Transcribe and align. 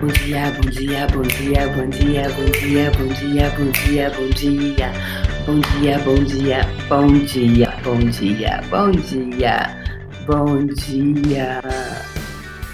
Bom 0.00 0.06
dia, 0.06 0.52
bom 0.52 0.70
dia, 0.70 1.08
bom 1.08 1.22
dia, 1.22 1.68
bom 1.74 1.88
dia, 1.88 2.28
bom 2.30 2.46
dia, 2.52 2.90
bom 2.92 3.08
dia, 3.08 3.50
bom 3.50 3.70
dia, 3.72 4.10
bom 4.14 4.28
dia. 4.30 4.92
Bom 5.44 5.60
dia, 5.60 5.98
bom 5.98 6.22
dia, 6.22 6.60
bom 6.88 7.08
dia, 7.24 7.74
bom 7.82 7.98
dia, 7.98 8.60
bom 8.70 8.90
dia, 8.92 9.76
bom 10.24 10.66
dia. 10.66 11.60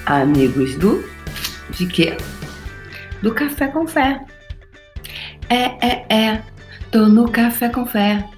Amigos 0.05 0.77
do 0.77 1.03
de 1.71 1.87
quê? 1.87 2.15
Do 3.23 3.33
café 3.33 3.69
com 3.69 3.87
fé. 3.87 4.21
É, 5.49 5.65
é, 5.81 6.07
é. 6.15 6.43
Tô 6.91 7.09
no 7.09 7.31
café 7.33 7.71
com 7.71 7.87
fé. 7.87 8.29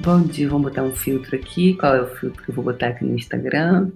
Bom 0.00 0.22
dia, 0.22 0.48
vamos 0.48 0.70
botar 0.70 0.82
um 0.82 0.90
filtro 0.90 1.36
aqui. 1.36 1.74
Qual 1.74 1.94
é 1.94 2.02
o 2.02 2.16
filtro 2.16 2.42
que 2.42 2.50
eu 2.50 2.54
vou 2.56 2.64
botar 2.64 2.88
aqui 2.88 3.04
no 3.04 3.14
Instagram? 3.14 3.92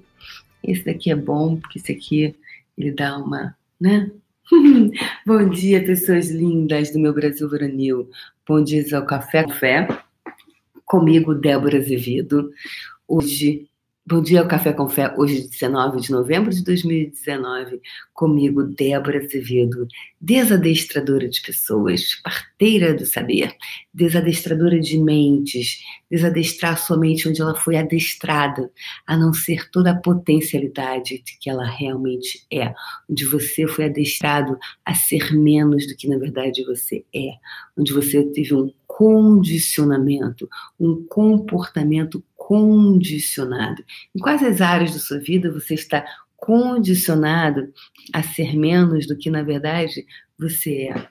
Esse 0.62 0.84
daqui 0.84 1.10
é 1.10 1.16
bom, 1.16 1.56
porque 1.56 1.80
esse 1.80 1.90
aqui 1.90 2.36
ele 2.78 2.92
dá 2.92 3.18
uma 3.18 3.56
né? 3.84 4.10
Bom 5.26 5.50
dia, 5.50 5.84
pessoas 5.84 6.30
lindas 6.30 6.90
do 6.90 6.98
meu 6.98 7.12
Brasil 7.12 7.48
Varonil. 7.50 8.08
Bom 8.48 8.64
dia 8.64 8.82
ao 8.96 9.04
Café 9.04 9.44
Café. 9.44 9.86
Comigo, 10.86 11.34
Débora 11.34 11.76
Azevedo. 11.76 12.50
Hoje 13.06 13.68
Bom 14.06 14.20
dia 14.20 14.42
ao 14.42 14.46
Café 14.46 14.70
com 14.70 14.86
Fé, 14.86 15.14
hoje 15.16 15.48
19 15.48 15.98
de 15.98 16.10
novembro 16.10 16.50
de 16.50 16.62
2019, 16.62 17.80
comigo 18.12 18.62
Débora 18.62 19.24
Azevedo, 19.24 19.88
desadestradora 20.20 21.26
de 21.26 21.40
pessoas, 21.40 22.20
parteira 22.22 22.92
do 22.92 23.06
saber, 23.06 23.56
desadestradora 23.94 24.78
de 24.78 24.98
mentes, 24.98 25.78
desadestrar 26.10 26.78
sua 26.78 26.98
mente 26.98 27.26
onde 27.26 27.40
ela 27.40 27.54
foi 27.54 27.78
adestrada 27.78 28.70
a 29.06 29.16
não 29.16 29.32
ser 29.32 29.70
toda 29.70 29.92
a 29.92 29.98
potencialidade 29.98 31.22
de 31.24 31.38
que 31.40 31.48
ela 31.48 31.64
realmente 31.64 32.44
é, 32.52 32.74
onde 33.08 33.24
você 33.24 33.66
foi 33.66 33.86
adestrado 33.86 34.58
a 34.84 34.94
ser 34.94 35.32
menos 35.32 35.86
do 35.86 35.96
que 35.96 36.08
na 36.08 36.18
verdade 36.18 36.62
você 36.66 37.06
é, 37.14 37.30
onde 37.74 37.90
você 37.90 38.22
teve 38.22 38.54
um 38.54 38.70
condicionamento, 38.86 40.48
um 40.78 41.04
comportamento 41.08 42.22
condicionado. 42.46 43.82
Em 44.14 44.20
quais 44.20 44.42
as 44.42 44.60
áreas 44.60 44.92
da 44.92 44.98
sua 44.98 45.18
vida 45.18 45.50
você 45.50 45.72
está 45.72 46.04
condicionado 46.36 47.72
a 48.12 48.22
ser 48.22 48.54
menos 48.54 49.06
do 49.06 49.16
que 49.16 49.30
na 49.30 49.42
verdade 49.42 50.04
você 50.38 50.88
é? 50.88 51.08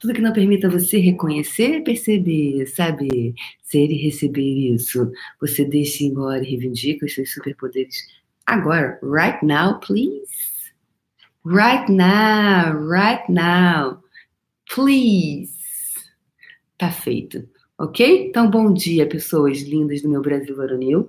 Tudo 0.00 0.14
que 0.14 0.22
não 0.22 0.32
permita 0.32 0.70
você 0.70 0.98
reconhecer, 0.98 1.82
perceber, 1.82 2.66
saber, 2.68 3.34
ser 3.62 3.90
e 3.90 4.02
receber 4.02 4.72
isso, 4.72 5.12
você 5.38 5.62
deixa 5.62 6.04
embora 6.04 6.42
e 6.42 6.48
reivindica 6.48 7.04
os 7.04 7.14
seus 7.14 7.34
superpoderes 7.34 7.96
agora, 8.46 8.98
right 9.02 9.44
now, 9.44 9.78
please. 9.80 10.72
Right 11.44 11.90
now, 11.90 12.72
right 12.72 13.28
now, 13.28 14.02
please. 14.66 15.54
Tá 16.78 16.90
feito. 16.90 17.46
Ok? 17.80 18.28
Então, 18.28 18.50
bom 18.50 18.70
dia, 18.74 19.08
pessoas 19.08 19.62
lindas 19.62 20.02
do 20.02 20.08
meu 20.10 20.20
Brasil 20.20 20.54
varonil. 20.54 21.08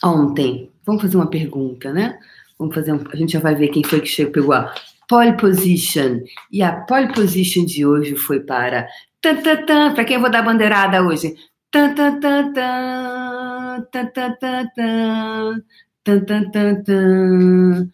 Ontem, 0.00 0.70
vamos 0.86 1.02
fazer 1.02 1.16
uma 1.16 1.28
pergunta, 1.28 1.92
né? 1.92 2.20
Vamos 2.56 2.72
fazer 2.72 2.92
um, 2.92 3.02
a 3.12 3.16
gente 3.16 3.32
já 3.32 3.40
vai 3.40 3.56
ver 3.56 3.66
quem 3.68 3.82
foi 3.82 4.00
que 4.00 4.06
chegou, 4.06 4.32
pegou 4.32 4.52
a 4.52 4.72
pole 5.08 5.36
position. 5.36 6.20
E 6.52 6.62
a 6.62 6.82
pole 6.82 7.12
position 7.12 7.64
de 7.66 7.84
hoje 7.84 8.14
foi 8.14 8.38
para 8.38 8.86
para 9.20 10.04
quem 10.04 10.16
eu 10.16 10.20
vou 10.20 10.30
dar 10.30 10.42
bandeirada 10.42 11.02
hoje? 11.02 11.34
Tan 11.72 11.94
tan 11.96 12.20
tan 12.20 12.52
tan, 12.52 13.86
tan 13.90 14.12
tan 14.12 14.36
tan 14.38 14.68
tan, 14.76 15.64
tan 16.04 16.24
tan 16.26 16.50
tan 16.52 16.84
tan. 16.84 17.90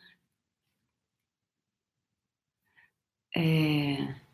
É 3.35 4.26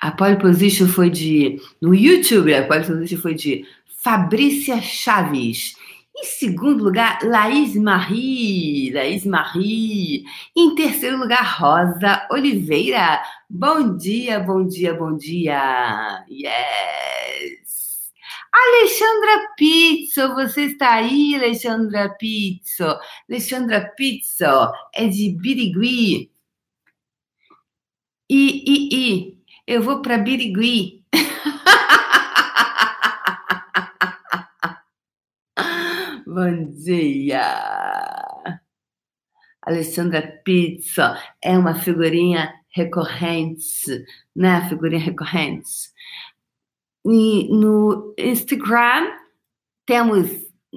A 0.00 0.10
pole 0.12 0.38
position 0.38 0.88
foi 0.88 1.10
de. 1.10 1.60
No 1.80 1.94
YouTube, 1.94 2.54
a 2.54 2.66
pole 2.66 2.86
position 2.86 3.20
foi 3.20 3.34
de 3.34 3.66
Fabrícia 4.02 4.80
Chaves. 4.80 5.74
Em 6.16 6.24
segundo 6.24 6.84
lugar, 6.84 7.18
Laís 7.22 7.76
Marie. 7.76 8.90
Laís 8.92 9.26
Marie. 9.26 10.24
Em 10.56 10.74
terceiro 10.74 11.18
lugar, 11.18 11.58
Rosa 11.58 12.26
Oliveira. 12.30 13.22
Bom 13.48 13.96
dia, 13.96 14.40
bom 14.40 14.66
dia, 14.66 14.94
bom 14.94 15.16
dia. 15.16 16.24
Yes! 16.30 18.10
Alexandra 18.52 19.48
Pizzo, 19.56 20.34
você 20.34 20.62
está 20.62 20.94
aí, 20.94 21.36
Alexandra 21.36 22.08
Pizzo? 22.18 22.98
Alexandra 23.28 23.92
Pizzo 23.96 24.72
é 24.94 25.06
de 25.06 25.30
Birigui. 25.30 26.30
E, 28.28 28.64
e, 28.64 28.88
e, 28.92 29.39
eu 29.70 29.80
vou 29.80 30.02
para 30.02 30.18
Birigui. 30.18 31.04
Bom 36.26 36.72
dia. 36.72 37.40
Alessandra 39.62 40.40
Pizza 40.44 41.16
é 41.40 41.56
uma 41.56 41.76
figurinha 41.76 42.52
recorrente, 42.70 44.04
né? 44.34 44.68
Figurinha 44.68 45.04
recorrente. 45.04 45.70
E 47.06 47.48
no 47.56 48.12
Instagram 48.18 49.12
temos 49.86 50.28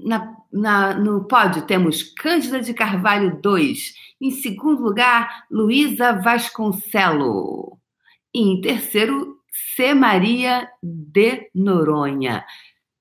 na, 0.05 0.37
na, 0.51 0.93
no 0.93 1.27
pódio 1.27 1.65
temos 1.65 2.03
Cândida 2.03 2.61
de 2.61 2.75
Carvalho 2.75 3.41
2. 3.41 3.95
Em 4.21 4.29
segundo 4.29 4.83
lugar, 4.83 5.47
Luísa 5.49 6.13
Vasconcelo. 6.13 7.81
E 8.33 8.41
em 8.41 8.61
terceiro, 8.61 9.39
C. 9.75 9.93
Maria 9.93 10.69
de 10.81 11.49
Noronha. 11.53 12.45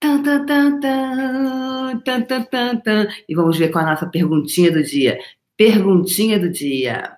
Tan, 0.00 0.22
tan, 0.22 0.44
tan, 0.47 0.81
tan, 0.81 2.00
tan, 2.04 2.22
tan, 2.22 2.43
tan, 2.44 2.76
tan. 2.81 3.09
E 3.28 3.34
vamos 3.34 3.56
ver 3.59 3.71
com 3.71 3.78
a 3.78 3.87
nossa 3.87 4.06
perguntinha 4.06 4.71
do 4.72 4.82
dia. 4.82 5.19
Perguntinha 5.56 6.38
do 6.38 6.50
dia. 6.50 7.16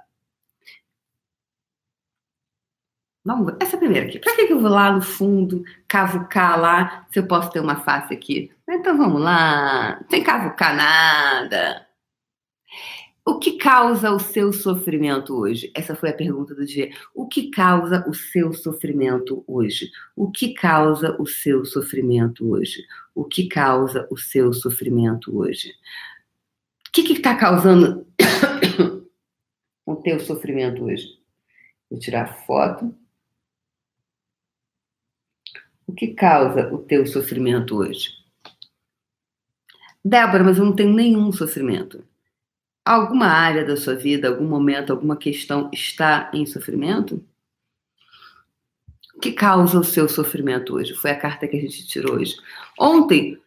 Vamos, 3.25 3.55
essa 3.59 3.79
primeira 3.79 4.07
aqui. 4.07 4.19
Para 4.19 4.35
que 4.37 4.53
eu 4.53 4.61
vou 4.61 4.71
lá 4.71 4.93
no 4.93 5.01
fundo 5.01 5.65
cavucar 5.89 6.61
lá 6.61 7.07
se 7.11 7.19
eu 7.19 7.27
posso 7.27 7.51
ter 7.51 7.61
uma 7.61 7.77
face 7.77 8.13
aqui? 8.13 8.53
Então 8.69 8.99
vamos 8.99 9.21
lá. 9.21 10.05
Sem 10.11 10.23
cavucar 10.23 10.77
nada. 10.77 11.84
O 13.27 13.39
que 13.39 13.57
causa 13.57 14.11
o 14.11 14.21
seu 14.21 14.53
sofrimento 14.53 15.35
hoje? 15.35 15.73
Essa 15.75 15.97
foi 15.97 16.11
a 16.11 16.15
pergunta 16.15 16.55
do 16.55 16.67
dia. 16.67 16.91
O 17.15 17.27
que 17.27 17.51
causa 17.51 18.05
o 18.07 18.13
seu 18.13 18.53
sofrimento 18.53 19.43
hoje? 19.47 19.91
O 20.15 20.31
que 20.31 20.53
causa 20.53 21.17
o 21.19 21.27
seu 21.27 21.65
sofrimento 21.65 22.47
hoje? 22.51 22.87
O 23.15 23.25
que 23.25 23.49
causa 23.49 24.07
o 24.11 24.19
seu 24.19 24.53
sofrimento 24.53 25.35
hoje? 25.39 25.75
O 26.89 26.93
que 26.93 27.15
está 27.15 27.35
causando 27.35 28.07
o 29.87 29.97
teu 29.97 30.21
sofrimento 30.21 30.85
hoje? 30.85 31.19
Vou 31.91 31.99
tirar 31.99 32.45
foto. 32.45 32.95
O 35.87 35.95
que 35.95 36.09
causa 36.09 36.71
o 36.75 36.79
teu 36.79 37.07
sofrimento 37.07 37.77
hoje? 37.77 38.11
Débora, 40.05 40.45
mas 40.45 40.59
eu 40.59 40.67
não 40.67 40.77
tenho 40.77 40.93
nenhum 40.93 41.33
sofrimento 41.33 42.05
alguma 42.85 43.27
área 43.27 43.65
da 43.65 43.77
sua 43.77 43.95
vida, 43.95 44.29
algum 44.29 44.47
momento, 44.47 44.93
alguma 44.93 45.17
questão 45.17 45.71
está 45.73 46.31
em 46.35 46.45
sofrimento? 46.45 47.25
O 49.17 49.21
que 49.21 49.33
causa 49.33 49.79
o 49.79 49.85
seu 49.85 50.09
sofrimento 50.09 50.75
hoje? 50.75 50.95
Foi 50.95 51.11
a 51.11 51.19
carta 51.19 51.49
que 51.49 51.57
a 51.57 51.61
gente 51.61 51.87
tirou 51.87 52.17
hoje. 52.17 52.37
Ontem 52.79 53.41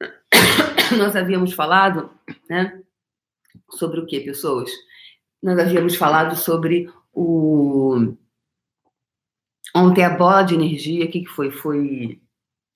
nós 0.96 1.14
havíamos 1.14 1.52
falado, 1.52 2.10
né, 2.48 2.80
sobre 3.70 4.00
o 4.00 4.06
que, 4.06 4.20
pessoas? 4.20 4.70
Nós 5.42 5.58
havíamos 5.58 5.96
falado 5.96 6.36
sobre 6.36 6.90
o 7.12 8.14
ontem 9.74 10.04
a 10.04 10.10
bola 10.10 10.42
de 10.42 10.54
energia, 10.54 11.04
o 11.04 11.10
que, 11.10 11.20
que 11.20 11.28
foi? 11.28 11.50
Foi 11.50 12.20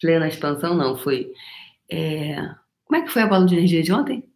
plena 0.00 0.28
expansão? 0.28 0.74
Não, 0.74 0.96
foi 0.96 1.32
é... 1.88 2.36
como 2.84 3.00
é 3.00 3.02
que 3.02 3.10
foi 3.10 3.22
a 3.22 3.26
bola 3.26 3.46
de 3.46 3.54
energia 3.54 3.82
de 3.82 3.92
ontem? 3.92 4.33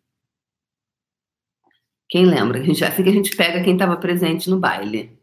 Quem 2.08 2.26
lembra? 2.26 2.58
A 2.60 2.62
gente, 2.62 2.84
assim 2.84 3.02
que 3.02 3.08
a 3.10 3.12
gente 3.12 3.34
pega 3.37 3.62
quem 3.62 3.72
estava 3.75 3.96
presente 3.96 4.49
no 4.50 4.58
baile. 4.58 5.19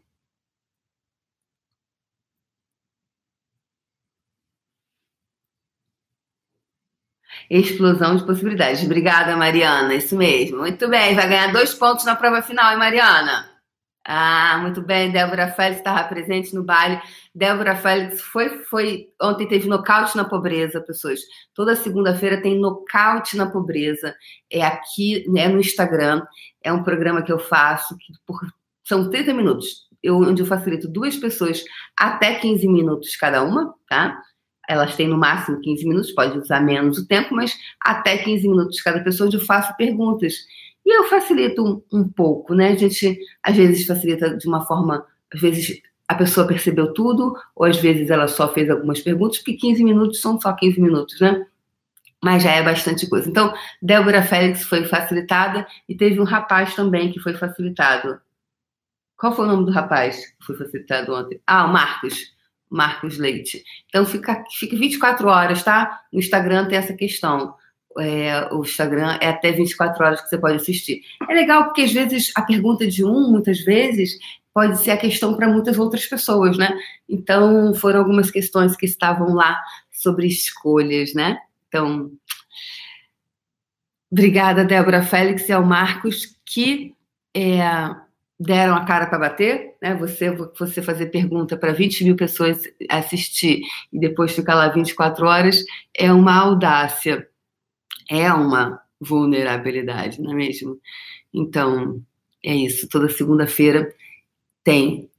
Explosão 7.50 8.16
de 8.16 8.24
possibilidades. 8.24 8.84
Obrigada, 8.84 9.36
Mariana. 9.36 9.94
Isso 9.94 10.16
mesmo. 10.16 10.58
Muito 10.58 10.88
bem. 10.88 11.14
Vai 11.14 11.28
ganhar 11.28 11.52
dois 11.52 11.74
pontos 11.74 12.04
na 12.04 12.14
prova 12.16 12.42
final, 12.42 12.70
hein, 12.72 12.78
Mariana? 12.78 13.55
Ah, 14.08 14.58
muito 14.62 14.80
bem. 14.80 15.10
Débora 15.10 15.48
Félix 15.50 15.78
estava 15.78 16.06
presente 16.06 16.54
no 16.54 16.62
baile. 16.62 17.02
Débora 17.34 17.74
Félix 17.74 18.20
foi, 18.20 18.60
foi. 18.60 19.08
Ontem 19.20 19.48
teve 19.48 19.68
nocaute 19.68 20.16
na 20.16 20.24
pobreza, 20.24 20.80
pessoas. 20.80 21.18
Toda 21.52 21.74
segunda-feira 21.74 22.40
tem 22.40 22.56
nocaute 22.56 23.36
na 23.36 23.50
pobreza. 23.50 24.14
É 24.48 24.62
aqui, 24.62 25.24
é 25.36 25.48
no 25.48 25.58
Instagram. 25.58 26.22
É 26.62 26.72
um 26.72 26.84
programa 26.84 27.20
que 27.20 27.32
eu 27.32 27.38
faço 27.40 27.96
que 27.98 28.12
por, 28.24 28.38
são 28.84 29.10
30 29.10 29.34
minutos. 29.34 29.88
Eu, 30.00 30.20
onde 30.20 30.40
eu 30.40 30.46
facilito 30.46 30.86
duas 30.86 31.16
pessoas 31.16 31.64
até 31.98 32.36
15 32.36 32.68
minutos 32.68 33.16
cada 33.16 33.42
uma, 33.42 33.74
tá? 33.88 34.16
Elas 34.68 34.94
têm 34.94 35.08
no 35.08 35.18
máximo 35.18 35.60
15 35.60 35.84
minutos, 35.84 36.12
pode 36.12 36.38
usar 36.38 36.60
menos 36.60 36.98
o 36.98 37.08
tempo, 37.08 37.34
mas 37.34 37.56
até 37.80 38.18
15 38.18 38.48
minutos 38.48 38.80
cada 38.82 39.02
pessoa, 39.02 39.26
onde 39.26 39.36
eu 39.36 39.44
faço 39.44 39.76
perguntas 39.76 40.34
e 40.86 40.96
eu 40.96 41.04
facilito 41.04 41.64
um, 41.64 41.82
um 41.98 42.08
pouco, 42.08 42.54
né? 42.54 42.68
A 42.68 42.76
gente 42.76 43.18
às 43.42 43.56
vezes 43.56 43.84
facilita 43.84 44.36
de 44.36 44.46
uma 44.46 44.64
forma, 44.64 45.04
às 45.34 45.40
vezes 45.40 45.82
a 46.06 46.14
pessoa 46.14 46.46
percebeu 46.46 46.94
tudo, 46.94 47.34
ou 47.56 47.66
às 47.66 47.76
vezes 47.78 48.08
ela 48.08 48.28
só 48.28 48.52
fez 48.54 48.70
algumas 48.70 49.00
perguntas, 49.00 49.38
porque 49.38 49.54
15 49.54 49.82
minutos 49.82 50.20
são 50.20 50.40
só 50.40 50.52
15 50.52 50.80
minutos, 50.80 51.20
né? 51.20 51.44
Mas 52.22 52.44
já 52.44 52.52
é 52.52 52.62
bastante 52.62 53.08
coisa. 53.08 53.28
Então, 53.28 53.52
Débora 53.82 54.22
Félix 54.22 54.62
foi 54.62 54.84
facilitada 54.84 55.66
e 55.88 55.96
teve 55.96 56.20
um 56.20 56.24
rapaz 56.24 56.74
também 56.76 57.10
que 57.10 57.18
foi 57.18 57.34
facilitado. 57.34 58.20
Qual 59.16 59.34
foi 59.34 59.44
o 59.44 59.48
nome 59.48 59.66
do 59.66 59.72
rapaz 59.72 60.24
que 60.38 60.46
foi 60.46 60.56
facilitado 60.56 61.12
ontem? 61.12 61.40
Ah, 61.44 61.66
o 61.66 61.72
Marcos. 61.72 62.32
Marcos 62.70 63.18
Leite. 63.18 63.64
Então, 63.88 64.06
fica, 64.06 64.44
fica 64.56 64.76
24 64.76 65.26
horas, 65.26 65.64
tá? 65.64 66.00
No 66.12 66.20
Instagram 66.20 66.66
tem 66.68 66.78
essa 66.78 66.94
questão 66.94 67.54
é, 67.98 68.48
o 68.52 68.62
Instagram 68.62 69.18
é 69.20 69.28
até 69.28 69.52
24 69.52 70.04
horas 70.04 70.20
que 70.20 70.28
você 70.28 70.38
pode 70.38 70.56
assistir. 70.56 71.02
É 71.28 71.34
legal 71.34 71.64
porque 71.64 71.82
às 71.82 71.92
vezes 71.92 72.32
a 72.34 72.42
pergunta 72.42 72.86
de 72.86 73.04
um, 73.04 73.30
muitas 73.30 73.60
vezes, 73.60 74.18
pode 74.56 74.78
ser 74.78 74.90
a 74.90 74.96
questão 74.96 75.34
para 75.34 75.46
muitas 75.46 75.78
outras 75.78 76.06
pessoas, 76.06 76.56
né? 76.56 76.74
Então, 77.06 77.74
foram 77.74 78.00
algumas 78.00 78.30
questões 78.30 78.74
que 78.74 78.86
estavam 78.86 79.34
lá 79.34 79.60
sobre 79.92 80.26
escolhas, 80.26 81.12
né? 81.12 81.36
Então, 81.68 82.10
obrigada, 84.10 84.64
Débora 84.64 85.02
Félix 85.02 85.46
e 85.50 85.52
ao 85.52 85.62
Marcos, 85.62 86.38
que 86.42 86.94
é, 87.36 87.60
deram 88.40 88.76
a 88.76 88.86
cara 88.86 89.06
para 89.06 89.18
bater, 89.18 89.74
né? 89.82 89.94
Você, 89.96 90.30
você 90.30 90.80
fazer 90.80 91.06
pergunta 91.06 91.54
para 91.54 91.74
20 91.74 92.04
mil 92.04 92.16
pessoas 92.16 92.62
assistir 92.88 93.60
e 93.92 93.98
depois 93.98 94.32
ficar 94.32 94.54
lá 94.54 94.68
24 94.68 95.26
horas 95.26 95.62
é 95.94 96.10
uma 96.10 96.34
audácia 96.34 97.28
é 98.10 98.32
uma 98.32 98.80
vulnerabilidade, 99.00 100.20
não 100.20 100.32
é 100.32 100.34
mesmo? 100.34 100.78
Então, 101.32 102.02
é 102.42 102.54
isso. 102.54 102.88
Toda 102.88 103.08
segunda-feira 103.08 103.92
tem 104.64 105.10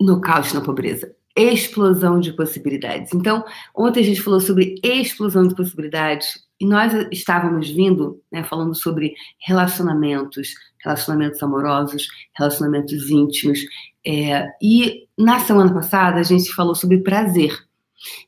nocaute 0.00 0.54
na 0.54 0.60
pobreza. 0.60 1.14
Explosão 1.36 2.20
de 2.20 2.32
possibilidades. 2.32 3.12
Então, 3.12 3.44
ontem 3.74 4.00
a 4.00 4.04
gente 4.04 4.22
falou 4.22 4.40
sobre 4.40 4.76
explosão 4.82 5.46
de 5.46 5.54
possibilidades 5.54 6.44
e 6.60 6.66
nós 6.66 6.92
estávamos 7.10 7.68
vindo, 7.70 8.22
né, 8.30 8.44
falando 8.44 8.74
sobre 8.74 9.14
relacionamentos, 9.38 10.54
relacionamentos 10.82 11.42
amorosos, 11.42 12.06
relacionamentos 12.36 13.10
íntimos. 13.10 13.58
É, 14.06 14.48
e 14.62 15.08
na 15.18 15.40
semana 15.40 15.74
passada 15.74 16.20
a 16.20 16.22
gente 16.22 16.54
falou 16.54 16.74
sobre 16.74 16.98
prazer. 16.98 17.52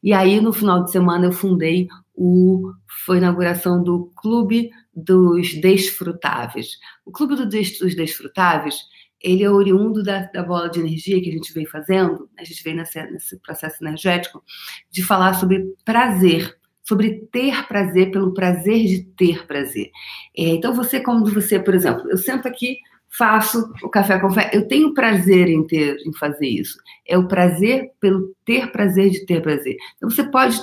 E 0.03 0.13
aí, 0.13 0.41
no 0.41 0.53
final 0.53 0.83
de 0.85 0.91
semana, 0.91 1.27
eu 1.27 1.33
fundei 1.33 1.89
o, 2.17 2.73
foi 3.05 3.17
a 3.17 3.21
inauguração 3.21 3.83
do 3.83 4.11
Clube 4.17 4.71
dos 4.95 5.55
Desfrutáveis. 5.61 6.79
O 7.05 7.13
Clube 7.13 7.37
dos 7.37 7.95
Desfrutáveis, 7.95 8.77
ele 9.21 9.45
é 9.45 9.51
oriundo 9.51 10.03
da, 10.03 10.21
da, 10.23 10.43
bola 10.43 10.71
de 10.71 10.81
energia 10.81 11.21
que 11.21 11.29
a 11.29 11.33
gente 11.33 11.53
veio 11.53 11.69
fazendo, 11.69 12.29
a 12.39 12.45
gente 12.45 12.63
veio 12.65 12.77
nesse, 12.77 13.03
nesse 13.11 13.39
processo 13.41 13.85
energético, 13.85 14.43
de 14.91 15.03
falar 15.03 15.35
sobre 15.35 15.63
prazer, 15.85 16.57
sobre 16.83 17.27
ter 17.31 17.67
prazer 17.67 18.11
pelo 18.11 18.33
prazer 18.33 18.87
de 18.87 19.05
ter 19.05 19.47
prazer. 19.47 19.91
É, 20.37 20.49
então, 20.49 20.75
você, 20.75 21.01
como 21.01 21.25
você, 21.27 21.59
por 21.59 21.75
exemplo, 21.75 22.09
eu 22.11 22.17
sento 22.17 22.49
aqui, 22.49 22.79
faço 23.11 23.71
o 23.83 23.89
café 23.89 24.19
com 24.19 24.31
fé, 24.31 24.51
eu 24.53 24.67
tenho 24.67 24.95
prazer 24.95 25.49
em 25.49 25.67
ter, 25.67 25.97
em 26.07 26.13
fazer 26.15 26.49
isso. 26.49 26.79
É 27.07 27.19
o 27.19 27.29
prazer 27.29 27.91
pelo 28.01 28.35
ter 28.45 28.71
prazer 28.73 29.11
de 29.11 29.27
ter 29.27 29.43
prazer. 29.43 29.77
Então, 29.97 30.11
você 30.11 30.25
pode 30.25 30.59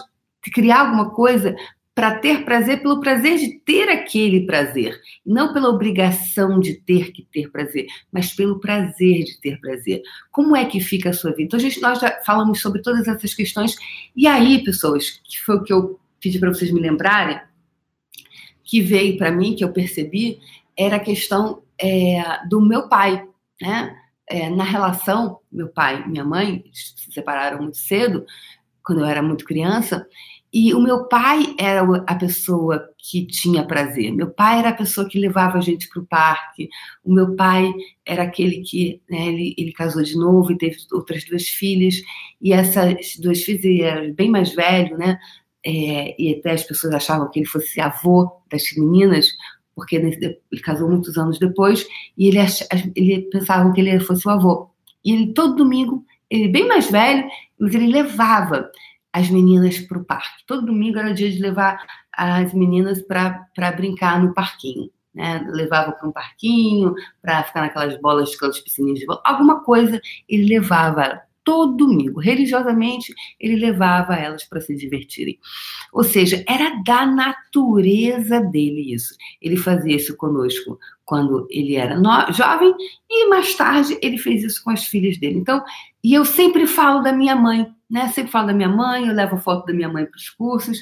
criar 0.52 0.82
alguma 0.82 1.12
coisa 1.12 1.56
para 1.96 2.18
ter 2.18 2.44
prazer 2.44 2.82
pelo 2.82 3.00
prazer 3.00 3.38
de 3.38 3.60
ter 3.60 3.88
aquele 3.88 4.46
prazer, 4.46 5.00
não 5.24 5.54
pela 5.54 5.70
obrigação 5.70 6.60
de 6.60 6.74
ter 6.74 7.12
que 7.12 7.24
ter 7.32 7.52
prazer, 7.52 7.86
mas 8.12 8.34
pelo 8.34 8.60
prazer 8.60 9.24
de 9.24 9.40
ter 9.40 9.60
prazer. 9.60 10.02
Como 10.32 10.56
é 10.56 10.66
que 10.66 10.80
fica 10.80 11.12
a 11.12 11.14
sua 11.14 11.32
vida? 11.32 11.44
Então, 11.44 11.60
gente, 11.60 11.80
nós 11.80 12.00
já 12.00 12.20
falamos 12.26 12.62
sobre 12.62 12.82
todas 12.82 13.08
essas 13.08 13.34
questões. 13.34 13.76
E 14.16 14.26
aí, 14.26 14.64
pessoas, 14.64 15.22
que 15.24 15.40
foi 15.40 15.58
o 15.58 15.64
que 15.64 15.72
eu 15.72 16.00
pedi 16.20 16.40
para 16.40 16.50
vocês 16.50 16.72
me 16.72 16.80
lembrarem, 16.80 17.40
que 18.64 18.82
veio 18.82 19.18
para 19.18 19.32
mim, 19.32 19.56
que 19.56 19.64
eu 19.64 19.72
percebi, 19.72 20.40
era 20.76 20.96
a 20.96 21.00
questão 21.00 21.62
é, 21.80 22.24
do 22.50 22.60
meu 22.60 22.90
pai, 22.90 23.28
né? 23.62 23.96
É, 24.26 24.50
na 24.50 24.64
relação, 24.64 25.40
meu 25.52 25.68
pai 25.68 26.02
e 26.02 26.10
minha 26.10 26.24
mãe 26.24 26.64
se 26.72 27.12
separaram 27.12 27.62
muito 27.62 27.78
cedo, 27.78 28.26
quando 28.84 29.00
eu 29.00 29.06
era 29.06 29.22
muito 29.22 29.46
criança, 29.46 30.06
e 30.54 30.72
o 30.72 30.80
meu 30.80 31.08
pai 31.08 31.56
era 31.58 31.82
a 32.06 32.16
pessoa 32.16 32.88
que 33.00 33.26
tinha 33.26 33.66
prazer. 33.66 34.14
Meu 34.14 34.30
pai 34.30 34.60
era 34.60 34.70
a 34.70 34.76
pessoa 34.76 35.10
que 35.10 35.18
levava 35.18 35.58
a 35.58 35.62
gente 35.62 35.90
para 35.90 36.00
o 36.00 36.06
parque. 36.06 36.70
O 37.04 37.12
meu 37.12 37.36
pai 37.36 37.74
era 38.06 38.22
aquele 38.22 38.62
que 38.62 39.02
né, 39.10 39.30
ele, 39.30 39.56
ele, 39.58 39.74
casou 39.74 40.04
de 40.04 40.16
novo 40.16 40.52
e 40.52 40.58
teve 40.58 40.78
outras 40.92 41.26
duas 41.26 41.48
filhas. 41.48 41.96
E 42.40 42.54
essas 42.54 43.18
duas 43.20 43.42
filhas, 43.42 43.66
ele 43.66 43.82
era 43.82 44.14
bem 44.14 44.30
mais 44.30 44.54
velho, 44.54 44.96
né? 44.96 45.18
É, 45.66 46.22
e 46.22 46.36
até 46.36 46.52
as 46.52 46.64
pessoas 46.64 46.94
achavam 46.94 47.32
que 47.32 47.40
ele 47.40 47.48
fosse 47.48 47.82
avô 47.82 48.30
das 48.52 48.62
meninas, 48.78 49.30
porque 49.76 49.96
ele 49.96 50.40
casou 50.62 50.88
muitos 50.88 51.18
anos 51.18 51.40
depois. 51.40 51.84
E 52.16 52.28
ele, 52.28 52.38
ach, 52.38 52.62
ele 52.96 53.22
pensava 53.32 53.74
que 53.74 53.82
ele 53.82 54.00
fosse 54.00 54.28
o 54.28 54.32
avô. 54.32 54.70
E 55.04 55.14
ele 55.14 55.34
todo 55.34 55.56
domingo, 55.56 56.06
ele 56.34 56.48
bem 56.48 56.68
mais 56.68 56.90
velho, 56.90 57.28
mas 57.60 57.76
ele 57.76 57.88
levava 57.88 58.72
as 59.12 59.30
meninas 59.30 59.78
para 59.78 60.00
o 60.00 60.04
parque. 60.04 60.44
Todo 60.48 60.66
domingo 60.66 60.98
era 60.98 61.14
dia 61.14 61.32
de 61.32 61.40
levar 61.40 61.86
as 62.12 62.52
meninas 62.54 63.00
para 63.04 63.72
brincar 63.76 64.22
no 64.22 64.34
parquinho. 64.34 64.90
Né? 65.14 65.46
Levava 65.48 65.92
para 65.92 66.10
um 66.10 66.12
parquinho, 66.12 66.96
para 67.22 67.44
ficar 67.44 67.62
naquelas 67.62 68.02
bolas, 68.02 68.34
aquelas 68.34 68.60
piscininhas 68.60 69.00
de 69.00 69.06
bola. 69.06 69.22
Alguma 69.24 69.64
coisa 69.64 70.02
ele 70.28 70.48
levava 70.48 71.22
todo 71.44 71.78
domingo. 71.78 72.20
Religiosamente, 72.20 73.14
ele 73.40 73.58
levava 73.58 74.16
elas 74.16 74.44
para 74.44 74.62
se 74.62 74.76
divertirem. 74.76 75.38
Ou 75.92 76.04
seja, 76.04 76.44
era 76.48 76.82
da 76.84 77.06
natureza 77.06 78.40
dele 78.40 78.94
isso. 78.94 79.16
Ele 79.40 79.58
fazia 79.58 79.96
isso 79.96 80.18
conosco 80.18 80.80
quando 81.06 81.46
ele 81.52 81.76
era 81.76 82.02
jovem 82.32 82.74
e 83.10 83.28
mais 83.28 83.54
tarde 83.56 84.00
ele 84.02 84.18
fez 84.18 84.44
isso 84.44 84.64
com 84.64 84.72
as 84.72 84.86
filhas 84.86 85.18
dele. 85.18 85.38
Então, 85.38 85.62
e 86.04 86.14
eu 86.14 86.26
sempre 86.26 86.68
falo 86.68 87.02
da 87.02 87.14
minha 87.14 87.36
mãe, 87.36 87.74
né? 87.90 88.10
Sempre 88.10 88.32
falo 88.32 88.48
da 88.48 88.54
minha 88.54 88.68
mãe, 88.68 89.08
eu 89.08 89.14
levo 89.14 89.38
foto 89.38 89.66
da 89.66 89.74
minha 89.74 89.88
mãe 89.88 90.06
para 90.06 90.18
os 90.18 90.30
cursos. 90.30 90.80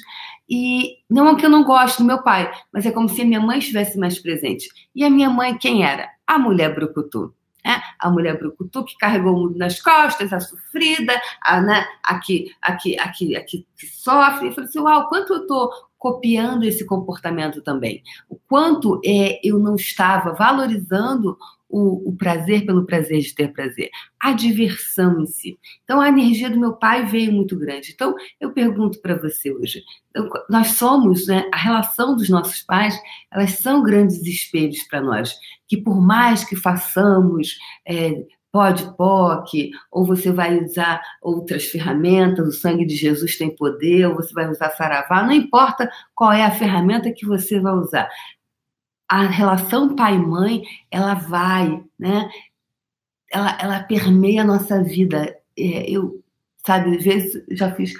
E 0.48 0.96
não 1.08 1.28
é 1.28 1.36
que 1.36 1.46
eu 1.46 1.50
não 1.50 1.62
gosto 1.62 1.98
do 1.98 2.04
meu 2.04 2.22
pai, 2.22 2.50
mas 2.72 2.84
é 2.84 2.90
como 2.90 3.08
se 3.08 3.22
a 3.22 3.24
minha 3.24 3.40
mãe 3.40 3.58
estivesse 3.58 3.98
mais 3.98 4.18
presente. 4.18 4.68
E 4.94 5.04
a 5.04 5.10
minha 5.10 5.30
mãe, 5.30 5.56
quem 5.56 5.84
era? 5.84 6.08
A 6.26 6.38
mulher 6.38 6.74
brucutu. 6.74 7.32
Né? 7.64 7.80
A 8.00 8.10
mulher 8.10 8.36
brucutu 8.36 8.84
que 8.84 8.96
carregou 8.98 9.34
o 9.34 9.38
mundo 9.38 9.56
nas 9.56 9.80
costas, 9.80 10.32
a 10.32 10.40
sofrida, 10.40 11.14
a, 11.40 11.60
né? 11.60 11.86
a, 12.02 12.18
que, 12.18 12.52
a, 12.60 12.74
que, 12.74 12.98
a, 12.98 13.08
que, 13.08 13.36
a 13.36 13.44
que 13.44 13.66
sofre. 13.76 14.48
Eu 14.48 14.52
falei 14.52 14.68
assim, 14.68 14.80
uau, 14.80 15.08
quanto 15.08 15.34
eu 15.34 15.42
estou 15.42 15.70
copiando 16.02 16.64
esse 16.64 16.84
comportamento 16.84 17.62
também. 17.62 18.02
O 18.28 18.36
quanto 18.48 19.00
é, 19.06 19.38
eu 19.44 19.60
não 19.60 19.76
estava 19.76 20.32
valorizando 20.32 21.38
o, 21.72 22.10
o, 22.10 22.14
prazer 22.14 22.66
pelo 22.66 22.84
prazer 22.84 23.20
de 23.20 23.34
ter 23.34 23.50
prazer, 23.50 23.88
a 24.20 24.32
diversão 24.32 25.22
em 25.22 25.26
si. 25.26 25.58
Então, 25.82 26.02
a 26.02 26.08
energia 26.08 26.50
do 26.50 26.60
meu 26.60 26.74
pai 26.74 27.06
veio 27.06 27.32
muito 27.32 27.58
grande. 27.58 27.92
Então, 27.94 28.14
eu 28.38 28.52
pergunto 28.52 29.00
para 29.00 29.16
você 29.16 29.50
hoje: 29.50 29.82
então, 30.10 30.28
nós 30.50 30.72
somos, 30.72 31.26
né, 31.26 31.48
a 31.50 31.56
relação 31.56 32.14
dos 32.14 32.28
nossos 32.28 32.60
pais, 32.60 32.94
elas 33.32 33.52
são 33.52 33.82
grandes 33.82 34.20
espelhos 34.22 34.82
para 34.82 35.00
nós, 35.00 35.34
que 35.66 35.78
por 35.78 35.98
mais 36.00 36.44
que 36.44 36.54
façamos. 36.54 37.56
É, 37.88 38.22
pode 38.52 38.84
POC, 38.98 39.70
ou 39.90 40.04
você 40.04 40.30
vai 40.30 40.62
usar 40.62 41.00
outras 41.22 41.64
ferramentas, 41.64 42.46
o 42.46 42.52
sangue 42.52 42.84
de 42.84 42.94
Jesus 42.94 43.38
tem 43.38 43.56
poder, 43.56 44.06
ou 44.06 44.14
você 44.14 44.34
vai 44.34 44.46
usar 44.46 44.68
saravá, 44.72 45.22
não 45.22 45.32
importa 45.32 45.90
qual 46.14 46.30
é 46.32 46.44
a 46.44 46.50
ferramenta 46.50 47.10
que 47.10 47.24
você 47.24 47.58
vai 47.58 47.72
usar 47.72 48.10
a 49.08 49.22
relação 49.26 49.94
pai-mãe, 49.94 50.62
ela 50.90 51.14
vai, 51.14 51.82
né? 51.98 52.30
Ela, 53.30 53.58
ela 53.60 53.82
permeia 53.82 54.42
a 54.42 54.46
nossa 54.46 54.82
vida. 54.82 55.36
É, 55.58 55.90
eu, 55.90 56.22
sabe, 56.66 56.96
às 56.96 57.04
vezes 57.04 57.44
já 57.50 57.70
fiz 57.74 57.92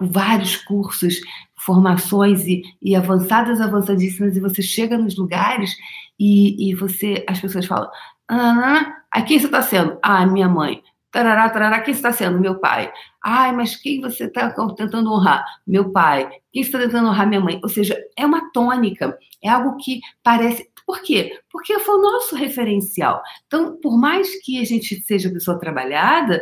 vários 0.00 0.56
cursos, 0.56 1.20
formações 1.56 2.46
e, 2.46 2.62
e 2.82 2.94
avançadas, 2.94 3.60
avançadíssimas, 3.60 4.36
e 4.36 4.40
você 4.40 4.62
chega 4.62 4.98
nos 4.98 5.16
lugares 5.16 5.76
e, 6.18 6.70
e 6.70 6.74
você, 6.74 7.24
as 7.28 7.40
pessoas 7.40 7.66
falam, 7.66 7.90
ah, 8.28 8.96
Aí 9.16 9.22
quem 9.22 9.38
você 9.38 9.46
está 9.46 9.62
sendo? 9.62 9.98
Ah, 10.02 10.26
minha 10.26 10.46
mãe. 10.46 10.82
Tarará, 11.16 11.48
tarará, 11.48 11.80
quem 11.80 11.94
está 11.94 12.12
sendo? 12.12 12.38
Meu 12.38 12.60
pai. 12.60 12.92
Ai, 13.24 13.50
mas 13.50 13.74
quem 13.74 14.02
você 14.02 14.24
está 14.24 14.50
tentando 14.76 15.10
honrar? 15.10 15.46
Meu 15.66 15.90
pai. 15.90 16.28
Quem 16.52 16.60
está 16.60 16.78
tentando 16.78 17.08
honrar? 17.08 17.26
Minha 17.26 17.40
mãe. 17.40 17.58
Ou 17.62 17.70
seja, 17.70 17.96
é 18.14 18.26
uma 18.26 18.52
tônica, 18.52 19.18
é 19.42 19.48
algo 19.48 19.78
que 19.78 20.02
parece. 20.22 20.70
Por 20.84 21.00
quê? 21.00 21.40
Porque 21.50 21.78
foi 21.78 21.94
o 21.94 22.02
nosso 22.02 22.36
referencial. 22.36 23.22
Então, 23.46 23.80
por 23.80 23.96
mais 23.98 24.28
que 24.44 24.60
a 24.60 24.64
gente 24.66 25.00
seja 25.00 25.32
pessoa 25.32 25.58
trabalhada, 25.58 26.38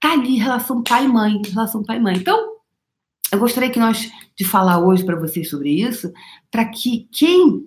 tá 0.00 0.12
ali 0.12 0.36
relação 0.36 0.84
pai 0.84 1.08
mãe, 1.08 1.42
relação 1.52 1.82
pai 1.82 1.98
mãe. 1.98 2.16
Então, 2.16 2.58
eu 3.32 3.40
gostaria 3.40 3.70
que 3.70 3.80
nós 3.80 4.08
de 4.36 4.44
falar 4.44 4.78
hoje 4.78 5.04
para 5.04 5.18
vocês 5.18 5.50
sobre 5.50 5.70
isso, 5.70 6.12
para 6.48 6.64
que 6.64 7.08
quem 7.10 7.66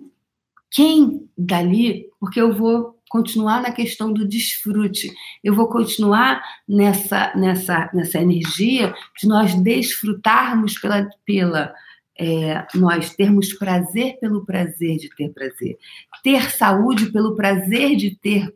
quem 0.70 1.28
dali, 1.36 2.06
porque 2.18 2.40
eu 2.40 2.52
vou 2.52 2.98
continuar 3.14 3.62
na 3.62 3.70
questão 3.70 4.12
do 4.12 4.26
desfrute. 4.26 5.14
Eu 5.42 5.54
vou 5.54 5.68
continuar 5.68 6.42
nessa 6.68 7.32
nessa 7.36 7.88
nessa 7.94 8.18
energia 8.18 8.92
de 9.16 9.28
nós 9.28 9.54
desfrutarmos 9.54 10.76
pela 10.80 11.08
pela 11.24 11.72
é, 12.18 12.66
nós 12.74 13.14
termos 13.14 13.52
prazer 13.52 14.18
pelo 14.18 14.44
prazer 14.44 14.96
de 14.96 15.08
ter 15.14 15.28
prazer, 15.32 15.78
ter 16.24 16.50
saúde 16.50 17.12
pelo 17.12 17.36
prazer 17.36 17.94
de 17.94 18.16
ter 18.16 18.52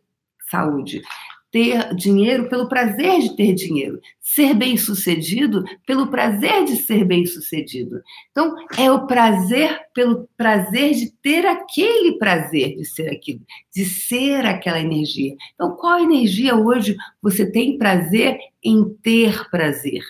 saúde, 0.51 1.03
ter 1.51 1.95
dinheiro 1.95 2.49
pelo 2.49 2.69
prazer 2.69 3.21
de 3.21 3.37
ter 3.37 3.55
dinheiro, 3.55 4.01
ser 4.21 4.55
bem-sucedido 4.55 5.65
pelo 5.87 6.09
prazer 6.09 6.65
de 6.65 6.77
ser 6.77 7.05
bem-sucedido. 7.05 8.03
Então, 8.31 8.55
é 8.77 8.91
o 8.91 9.07
prazer 9.07 9.81
pelo 9.95 10.29
prazer 10.37 10.93
de 10.95 11.11
ter 11.23 11.47
aquele 11.47 12.19
prazer 12.19 12.77
de 12.77 12.85
ser 12.85 13.09
aquilo, 13.11 13.41
de 13.75 13.85
ser 13.85 14.45
aquela 14.45 14.81
energia. 14.81 15.35
Então, 15.55 15.75
qual 15.77 15.99
energia 15.99 16.55
hoje 16.55 16.97
você 17.23 17.51
tem 17.51 17.79
prazer 17.79 18.39
em 18.63 18.85
ter 19.03 19.49
prazer? 19.51 20.03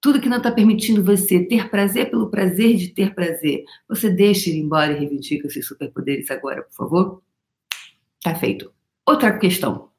Tudo 0.00 0.20
que 0.20 0.28
não 0.28 0.38
está 0.38 0.50
permitindo 0.50 1.02
você 1.02 1.44
ter 1.44 1.70
prazer 1.70 2.10
pelo 2.10 2.28
prazer 2.28 2.76
de 2.76 2.88
ter 2.88 3.14
prazer, 3.14 3.64
você 3.88 4.10
deixa 4.10 4.50
ir 4.50 4.58
embora 4.58 4.92
e 4.92 4.98
reivindica 4.98 5.48
seus 5.48 5.66
superpoderes 5.66 6.30
agora, 6.30 6.62
por 6.62 6.74
favor? 6.74 7.22
Tá 8.20 8.34
feito. 8.34 8.72
Outra 9.06 9.38
questão 9.38 9.86
que 9.86 9.91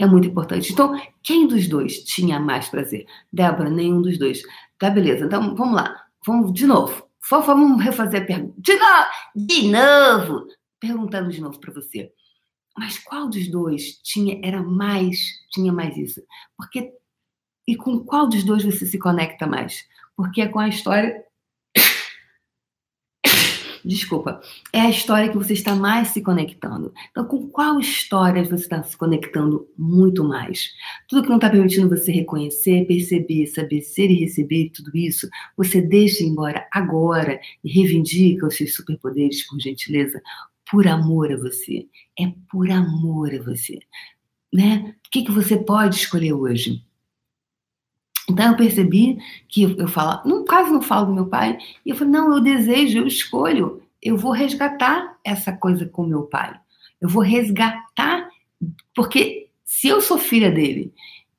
é 0.00 0.06
muito 0.06 0.28
importante. 0.28 0.72
Então, 0.72 0.98
quem 1.22 1.46
dos 1.46 1.68
dois 1.68 2.02
tinha 2.04 2.40
mais 2.40 2.68
prazer? 2.68 3.06
Débora, 3.30 3.68
nenhum 3.68 4.00
dos 4.00 4.18
dois. 4.18 4.42
Tá, 4.78 4.88
beleza. 4.88 5.26
Então, 5.26 5.54
vamos 5.54 5.74
lá. 5.74 6.06
Vamos 6.26 6.52
de 6.52 6.66
novo. 6.66 7.06
Vamos 7.30 7.82
refazer 7.82 8.22
a 8.22 8.24
pergunta. 8.24 8.54
De 8.58 8.74
novo! 8.76 9.06
De 9.36 9.68
novo! 9.68 10.46
Perguntando 10.80 11.30
de 11.30 11.40
novo 11.40 11.60
para 11.60 11.74
você. 11.74 12.10
Mas 12.78 12.98
qual 12.98 13.28
dos 13.28 13.46
dois 13.48 14.00
tinha 14.02 14.40
era 14.42 14.62
mais, 14.62 15.18
tinha 15.50 15.70
mais 15.70 15.96
isso? 15.98 16.22
Porque 16.56 16.94
e 17.68 17.76
com 17.76 18.00
qual 18.00 18.26
dos 18.26 18.42
dois 18.42 18.64
você 18.64 18.86
se 18.86 18.98
conecta 18.98 19.46
mais? 19.46 19.84
Porque 20.16 20.40
é 20.40 20.48
com 20.48 20.58
a 20.58 20.68
história 20.68 21.22
desculpa, 23.84 24.40
é 24.72 24.80
a 24.80 24.90
história 24.90 25.28
que 25.28 25.36
você 25.36 25.52
está 25.52 25.74
mais 25.74 26.08
se 26.08 26.20
conectando. 26.20 26.92
Então, 27.10 27.24
com 27.24 27.48
qual 27.48 27.78
história 27.78 28.44
você 28.44 28.54
está 28.56 28.82
se 28.82 28.96
conectando 28.96 29.68
muito 29.76 30.24
mais? 30.24 30.72
Tudo 31.08 31.22
que 31.22 31.28
não 31.28 31.36
está 31.36 31.48
permitindo 31.50 31.88
você 31.88 32.12
reconhecer, 32.12 32.86
perceber, 32.86 33.46
saber 33.46 33.82
ser 33.82 34.10
e 34.10 34.20
receber 34.20 34.70
tudo 34.74 34.90
isso, 34.94 35.28
você 35.56 35.80
deixa 35.80 36.24
embora 36.24 36.66
agora 36.72 37.40
e 37.64 37.72
reivindica 37.72 38.46
os 38.46 38.56
seus 38.56 38.74
superpoderes, 38.74 39.46
por 39.46 39.60
gentileza, 39.60 40.20
por 40.70 40.86
amor 40.86 41.32
a 41.32 41.36
você. 41.36 41.86
É 42.18 42.32
por 42.50 42.70
amor 42.70 43.34
a 43.34 43.42
você. 43.42 43.78
Né? 44.52 44.94
O 45.06 45.10
que, 45.10 45.24
que 45.24 45.32
você 45.32 45.56
pode 45.56 45.96
escolher 45.96 46.32
hoje? 46.32 46.84
Então 48.30 48.52
eu 48.52 48.56
percebi 48.56 49.18
que 49.48 49.62
eu 49.62 49.88
falo, 49.88 50.20
no 50.28 50.44
caso 50.44 50.72
não 50.72 50.82
falo 50.82 51.06
do 51.06 51.14
meu 51.14 51.26
pai, 51.26 51.58
e 51.84 51.90
eu 51.90 51.96
falei, 51.96 52.12
não, 52.12 52.32
eu 52.32 52.40
desejo, 52.40 52.98
eu 52.98 53.06
escolho, 53.06 53.82
eu 54.02 54.16
vou 54.16 54.32
resgatar 54.32 55.16
essa 55.24 55.52
coisa 55.52 55.86
com 55.86 56.04
meu 56.04 56.22
pai. 56.22 56.58
Eu 57.00 57.08
vou 57.08 57.22
resgatar, 57.22 58.28
porque 58.94 59.48
se 59.64 59.88
eu 59.88 60.00
sou 60.00 60.18
filha 60.18 60.50
dele 60.50 60.92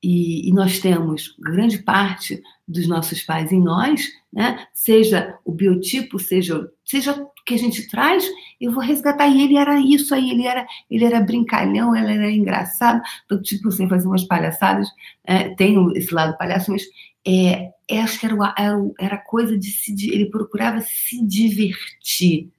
e, 0.03 0.49
e, 0.49 0.53
nós 0.53 0.79
temos 0.79 1.35
grande 1.39 1.77
parte 1.77 2.41
dos 2.67 2.87
nossos 2.87 3.21
pais 3.21 3.51
em 3.51 3.61
nós, 3.61 4.01
né? 4.33 4.65
Seja 4.73 5.37
o 5.45 5.51
biotipo, 5.51 6.17
seja 6.17 6.71
seja 6.83 7.13
o 7.13 7.31
que 7.45 7.53
a 7.53 7.57
gente 7.57 7.87
traz, 7.87 8.27
eu 8.59 8.71
vou 8.71 8.83
resgatar. 8.83 9.27
E 9.27 9.43
ele 9.43 9.57
era 9.57 9.79
isso 9.79 10.15
aí, 10.15 10.31
ele 10.31 10.47
era 10.47 10.65
ele 10.89 11.05
era 11.05 11.21
brincalhão, 11.21 11.95
ele 11.95 12.13
era 12.13 12.31
engraçado, 12.31 13.01
então 13.25 13.39
tipo 13.41 13.71
sem 13.71 13.87
fazer 13.87 14.07
umas 14.07 14.23
palhaçadas. 14.23 14.87
É, 15.23 15.49
tem 15.55 15.75
esse 15.95 16.13
lado 16.13 16.37
palhaço, 16.37 16.71
mas 16.71 16.83
é, 17.25 17.71
é, 17.87 18.01
acho 18.01 18.19
que 18.19 18.25
era, 18.25 18.35
era, 18.57 18.77
era 18.99 19.17
coisa 19.17 19.55
de 19.57 19.69
se 19.69 19.93
ele 20.11 20.31
procurava 20.31 20.81
se 20.81 21.23
divertir 21.25 22.49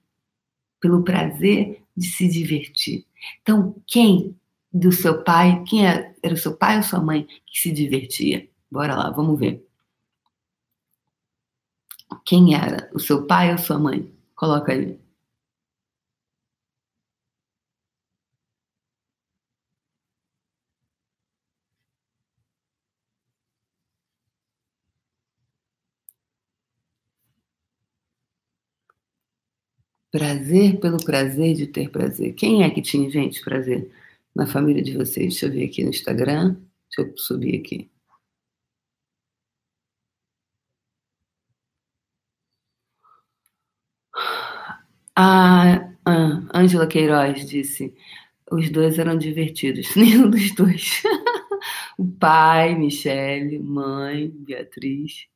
pelo 0.79 1.03
prazer 1.03 1.81
de 1.95 2.07
se 2.07 2.27
divertir. 2.27 3.05
Então 3.41 3.75
quem 3.85 4.35
do 4.71 4.91
seu 4.91 5.23
pai, 5.23 5.61
quem 5.67 5.85
é, 5.85 6.12
era 6.23 6.33
o 6.33 6.37
seu 6.37 6.55
pai 6.55 6.77
ou 6.77 6.83
sua 6.83 7.01
mãe 7.01 7.27
que 7.45 7.59
se 7.59 7.71
divertia? 7.71 8.47
Bora 8.71 8.95
lá, 8.95 9.09
vamos 9.11 9.39
ver. 9.39 9.63
Quem 12.25 12.55
era? 12.55 12.89
O 12.93 12.99
seu 12.99 13.25
pai 13.27 13.51
ou 13.51 13.57
sua 13.57 13.77
mãe? 13.79 14.11
Coloca 14.35 14.71
aí. 14.73 14.99
Prazer 30.11 30.79
pelo 30.79 31.03
prazer 31.03 31.55
de 31.55 31.67
ter 31.67 31.89
prazer. 31.89 32.33
Quem 32.35 32.63
é 32.63 32.69
que 32.69 32.81
tinha, 32.81 33.09
gente, 33.09 33.41
prazer? 33.41 33.91
Na 34.35 34.45
família 34.47 34.83
de 34.83 34.95
vocês. 34.97 35.33
Deixa 35.33 35.45
eu 35.47 35.51
ver 35.51 35.65
aqui 35.65 35.83
no 35.83 35.89
Instagram. 35.89 36.55
Deixa 36.95 37.11
eu 37.11 37.17
subir 37.17 37.59
aqui. 37.59 37.89
A 45.15 45.93
Ângela 46.53 46.87
Queiroz 46.87 47.45
disse: 47.47 47.93
os 48.51 48.69
dois 48.69 48.99
eram 48.99 49.17
divertidos. 49.17 49.93
Nenhum 49.97 50.29
dos 50.29 50.53
dois. 50.55 51.03
o 51.97 52.05
pai, 52.05 52.75
Michele, 52.75 53.59
mãe, 53.59 54.29
Beatriz. 54.29 55.27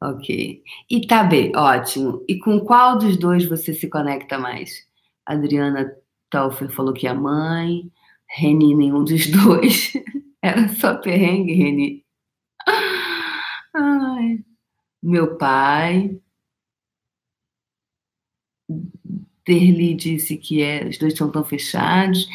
Ok. 0.00 0.62
E 0.90 1.06
tá 1.06 1.24
bem, 1.24 1.52
ótimo. 1.56 2.24
E 2.28 2.38
com 2.38 2.60
qual 2.60 2.98
dos 2.98 3.16
dois 3.16 3.44
você 3.46 3.72
se 3.72 3.88
conecta 3.88 4.38
mais? 4.38 4.86
Adriana 5.24 5.90
Taufer 6.30 6.70
falou 6.70 6.92
que 6.92 7.06
a 7.06 7.14
mãe, 7.14 7.90
Reni 8.28 8.74
nenhum 8.74 9.04
dos 9.04 9.26
dois. 9.30 9.92
Era 10.42 10.68
só 10.68 10.94
perrengue, 10.96 11.54
Reni. 11.54 12.04
Ai. 13.74 14.44
Meu 15.02 15.36
pai. 15.36 16.20
Terli 19.44 19.94
disse 19.94 20.36
que 20.36 20.60
é, 20.62 20.86
os 20.88 20.98
dois 20.98 21.12
estão 21.12 21.30
tão 21.30 21.44
fechados. 21.44 22.26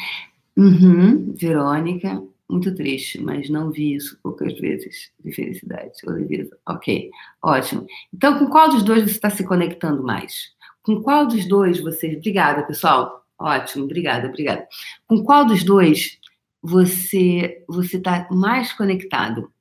Uhum, 0.56 1.34
Verônica, 1.34 2.22
muito 2.48 2.74
triste, 2.74 3.20
mas 3.20 3.48
não 3.48 3.70
vi 3.70 3.94
isso 3.94 4.18
poucas 4.22 4.58
vezes 4.58 5.10
de 5.22 5.32
felicidade. 5.32 5.92
Olivia, 6.06 6.48
ok, 6.66 7.10
ótimo. 7.42 7.86
Então, 8.12 8.38
com 8.38 8.46
qual 8.46 8.70
dos 8.70 8.82
dois 8.82 9.02
você 9.04 9.10
está 9.10 9.30
se 9.30 9.44
conectando 9.44 10.02
mais? 10.02 10.52
Com 10.82 11.02
qual 11.02 11.26
dos 11.26 11.46
dois 11.46 11.80
você. 11.80 12.16
Obrigada, 12.16 12.62
pessoal. 12.66 13.21
Ótimo, 13.38 13.84
obrigada, 13.84 14.28
obrigada. 14.28 14.66
Com 15.06 15.22
qual 15.24 15.44
dos 15.44 15.64
dois 15.64 16.18
você 16.62 17.64
você 17.68 17.96
está 17.96 18.28
mais 18.30 18.72
conectado? 18.72 19.52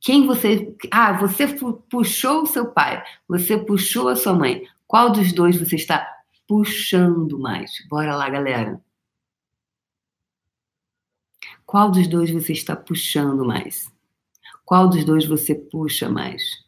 Quem 0.00 0.26
você. 0.26 0.74
Ah, 0.90 1.12
você 1.12 1.46
puxou 1.88 2.42
o 2.42 2.46
seu 2.46 2.66
pai, 2.72 3.02
você 3.28 3.56
puxou 3.56 4.08
a 4.08 4.16
sua 4.16 4.34
mãe. 4.34 4.66
Qual 4.86 5.12
dos 5.12 5.32
dois 5.32 5.56
você 5.56 5.76
está 5.76 6.06
puxando 6.48 7.38
mais? 7.38 7.70
Bora 7.88 8.16
lá, 8.16 8.28
galera. 8.28 8.80
Qual 11.64 11.90
dos 11.90 12.08
dois 12.08 12.30
você 12.30 12.52
está 12.52 12.74
puxando 12.76 13.44
mais? 13.44 13.90
Qual 14.64 14.88
dos 14.88 15.04
dois 15.04 15.24
você 15.24 15.54
puxa 15.54 16.08
mais? 16.08 16.61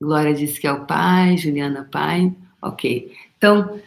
Glória 0.00 0.32
disse 0.34 0.60
que 0.60 0.66
é 0.66 0.72
o 0.72 0.86
pai, 0.86 1.36
Juliana 1.36 1.84
pai. 1.84 2.34
Ok. 2.62 3.14
Então, 3.36 3.80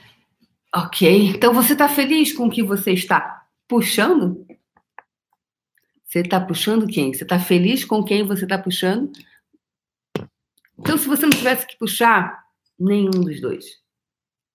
ok. 0.75 1.29
Então 1.29 1.53
você 1.53 1.73
está 1.73 1.89
feliz 1.89 2.31
com 2.33 2.47
o 2.47 2.51
que 2.51 2.61
você 2.61 2.91
está 2.91 3.45
puxando? 3.67 4.45
Você 6.05 6.19
está 6.19 6.39
puxando 6.39 6.85
quem? 6.85 7.11
Você 7.13 7.23
está 7.23 7.39
feliz 7.39 7.83
com 7.83 8.03
quem 8.03 8.23
você 8.23 8.43
está 8.43 8.57
puxando? 8.57 9.11
Então, 10.77 10.97
se 10.97 11.07
você 11.07 11.23
não 11.23 11.31
tivesse 11.31 11.65
que 11.65 11.77
puxar, 11.77 12.43
nenhum 12.79 13.09
dos 13.09 13.41
dois. 13.41 13.65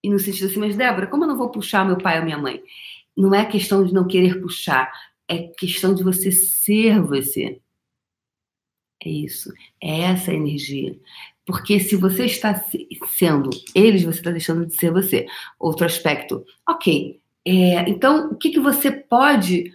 E 0.02 0.10
no 0.10 0.18
sentido 0.18 0.46
assim, 0.46 0.60
mas 0.60 0.76
Débora, 0.76 1.06
como 1.06 1.24
eu 1.24 1.28
não 1.28 1.36
vou 1.36 1.50
puxar 1.50 1.84
meu 1.84 1.98
pai 1.98 2.18
ou 2.18 2.24
minha 2.24 2.38
mãe? 2.38 2.62
Não 3.16 3.34
é 3.34 3.44
questão 3.44 3.84
de 3.84 3.92
não 3.92 4.06
querer 4.06 4.40
puxar, 4.40 4.92
é 5.26 5.48
questão 5.58 5.94
de 5.94 6.04
você 6.04 6.30
ser 6.30 7.00
você. 7.00 7.60
É 9.02 9.08
isso, 9.08 9.52
é 9.82 10.02
essa 10.02 10.32
energia. 10.32 10.98
Porque 11.48 11.80
se 11.80 11.96
você 11.96 12.26
está 12.26 12.62
sendo 13.10 13.48
eles, 13.74 14.04
você 14.04 14.18
está 14.18 14.30
deixando 14.30 14.66
de 14.66 14.74
ser 14.74 14.92
você. 14.92 15.24
Outro 15.58 15.86
aspecto, 15.86 16.44
ok. 16.68 17.18
É, 17.42 17.88
então, 17.88 18.32
o 18.32 18.36
que, 18.36 18.50
que 18.50 18.60
você 18.60 18.90
pode 18.90 19.72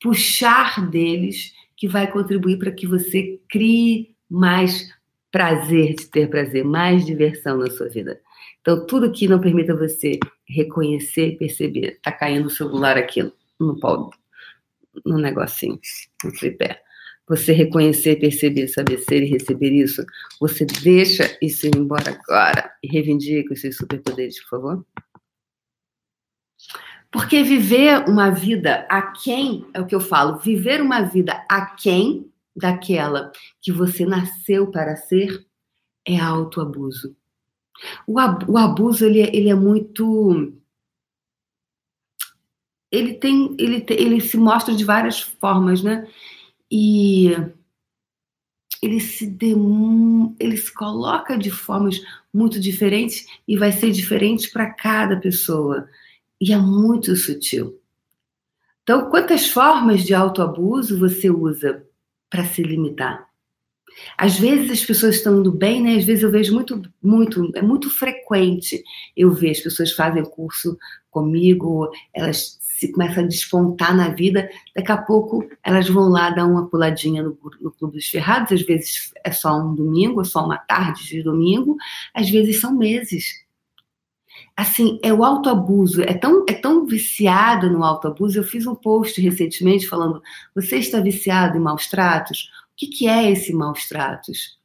puxar 0.00 0.88
deles 0.88 1.52
que 1.76 1.86
vai 1.86 2.10
contribuir 2.10 2.58
para 2.58 2.72
que 2.72 2.86
você 2.86 3.38
crie 3.46 4.16
mais 4.26 4.90
prazer 5.30 5.96
de 5.96 6.06
ter 6.06 6.30
prazer, 6.30 6.64
mais 6.64 7.04
diversão 7.04 7.58
na 7.58 7.68
sua 7.68 7.90
vida? 7.90 8.18
Então, 8.62 8.86
tudo 8.86 9.12
que 9.12 9.28
não 9.28 9.38
permita 9.38 9.76
você 9.76 10.18
reconhecer, 10.48 11.36
perceber, 11.36 11.98
tá 12.02 12.10
caindo 12.10 12.46
o 12.46 12.50
celular 12.50 12.96
aqui 12.96 13.30
no 13.60 13.78
pau, 13.78 14.10
no 15.04 15.18
negocinho, 15.18 15.78
no 16.24 16.32
tripé 16.32 16.85
você 17.28 17.52
reconhecer, 17.52 18.16
perceber, 18.16 18.68
saber 18.68 18.98
ser 18.98 19.22
e 19.22 19.26
receber 19.26 19.72
isso, 19.72 20.04
você 20.40 20.64
deixa 20.64 21.36
isso 21.42 21.66
ir 21.66 21.76
embora 21.76 22.10
agora 22.10 22.72
e 22.82 22.88
reivindica 22.88 23.52
os 23.52 23.60
seus 23.60 23.76
superpoderes, 23.76 24.40
por 24.42 24.50
favor? 24.50 24.86
Porque 27.10 27.42
viver 27.42 28.08
uma 28.08 28.30
vida 28.30 28.86
aquém, 28.88 29.66
é 29.74 29.80
o 29.80 29.86
que 29.86 29.94
eu 29.94 30.00
falo, 30.00 30.38
viver 30.38 30.80
uma 30.80 31.02
vida 31.02 31.44
aquém 31.48 32.30
daquela 32.54 33.32
que 33.60 33.72
você 33.72 34.04
nasceu 34.04 34.70
para 34.70 34.96
ser 34.96 35.46
é 36.06 36.18
autoabuso. 36.18 37.16
O, 38.06 38.18
ab 38.18 38.44
o 38.48 38.56
abuso, 38.56 39.04
ele, 39.04 39.20
é, 39.20 39.36
ele 39.36 39.48
é 39.48 39.54
muito... 39.54 40.52
Ele 42.90 43.14
tem, 43.14 43.54
ele, 43.58 43.80
tem, 43.80 44.00
ele 44.00 44.20
se 44.20 44.36
mostra 44.36 44.74
de 44.74 44.84
várias 44.84 45.20
formas, 45.20 45.82
né? 45.82 46.08
E 46.70 47.30
ele 48.82 49.00
se, 49.00 49.26
dem... 49.26 50.34
ele 50.38 50.56
se 50.56 50.72
coloca 50.72 51.36
de 51.36 51.50
formas 51.50 52.00
muito 52.32 52.60
diferentes 52.60 53.26
e 53.46 53.56
vai 53.56 53.72
ser 53.72 53.90
diferente 53.90 54.50
para 54.50 54.70
cada 54.70 55.16
pessoa. 55.16 55.88
E 56.40 56.52
é 56.52 56.58
muito 56.58 57.16
sutil. 57.16 57.80
Então, 58.82 59.10
quantas 59.10 59.48
formas 59.48 60.04
de 60.04 60.14
autoabuso 60.14 60.98
você 60.98 61.30
usa 61.30 61.84
para 62.30 62.44
se 62.44 62.62
limitar? 62.62 63.26
Às 64.16 64.38
vezes 64.38 64.70
as 64.70 64.84
pessoas 64.84 65.16
estão 65.16 65.40
indo 65.40 65.50
bem, 65.50 65.82
né? 65.82 65.96
Às 65.96 66.04
vezes 66.04 66.22
eu 66.22 66.30
vejo 66.30 66.52
muito, 66.52 66.82
muito, 67.02 67.50
é 67.54 67.62
muito 67.62 67.88
frequente 67.90 68.84
eu 69.16 69.32
ver 69.32 69.50
as 69.50 69.60
pessoas 69.60 69.92
fazem 69.92 70.22
curso 70.22 70.76
comigo, 71.10 71.90
elas 72.12 72.58
se 72.76 72.92
começa 72.92 73.20
a 73.20 73.26
despontar 73.26 73.96
na 73.96 74.10
vida, 74.10 74.50
daqui 74.74 74.92
a 74.92 74.98
pouco 74.98 75.48
elas 75.62 75.88
vão 75.88 76.10
lá 76.10 76.28
dar 76.28 76.44
uma 76.44 76.68
puladinha 76.68 77.22
no, 77.22 77.38
no 77.58 77.70
Clube 77.70 77.94
dos 77.94 78.06
Ferrados, 78.06 78.52
às 78.52 78.60
vezes 78.60 79.14
é 79.24 79.32
só 79.32 79.58
um 79.58 79.74
domingo, 79.74 80.20
é 80.20 80.24
só 80.24 80.44
uma 80.44 80.58
tarde 80.58 81.06
de 81.06 81.22
domingo, 81.22 81.78
às 82.12 82.28
vezes 82.28 82.60
são 82.60 82.76
meses. 82.76 83.46
Assim, 84.54 85.00
é 85.02 85.10
o 85.10 85.24
autoabuso, 85.24 86.02
é 86.02 86.12
tão, 86.12 86.44
é 86.46 86.52
tão 86.52 86.84
viciado 86.84 87.70
no 87.70 87.82
autoabuso. 87.82 88.38
Eu 88.38 88.44
fiz 88.44 88.66
um 88.66 88.74
post 88.74 89.18
recentemente 89.22 89.88
falando: 89.88 90.22
você 90.54 90.76
está 90.76 91.00
viciado 91.00 91.56
em 91.56 91.60
maus 91.60 91.86
tratos? 91.86 92.50
O 92.72 92.76
que, 92.76 92.88
que 92.88 93.08
é 93.08 93.30
esse 93.30 93.54
maus 93.54 93.88
tratos? 93.88 94.58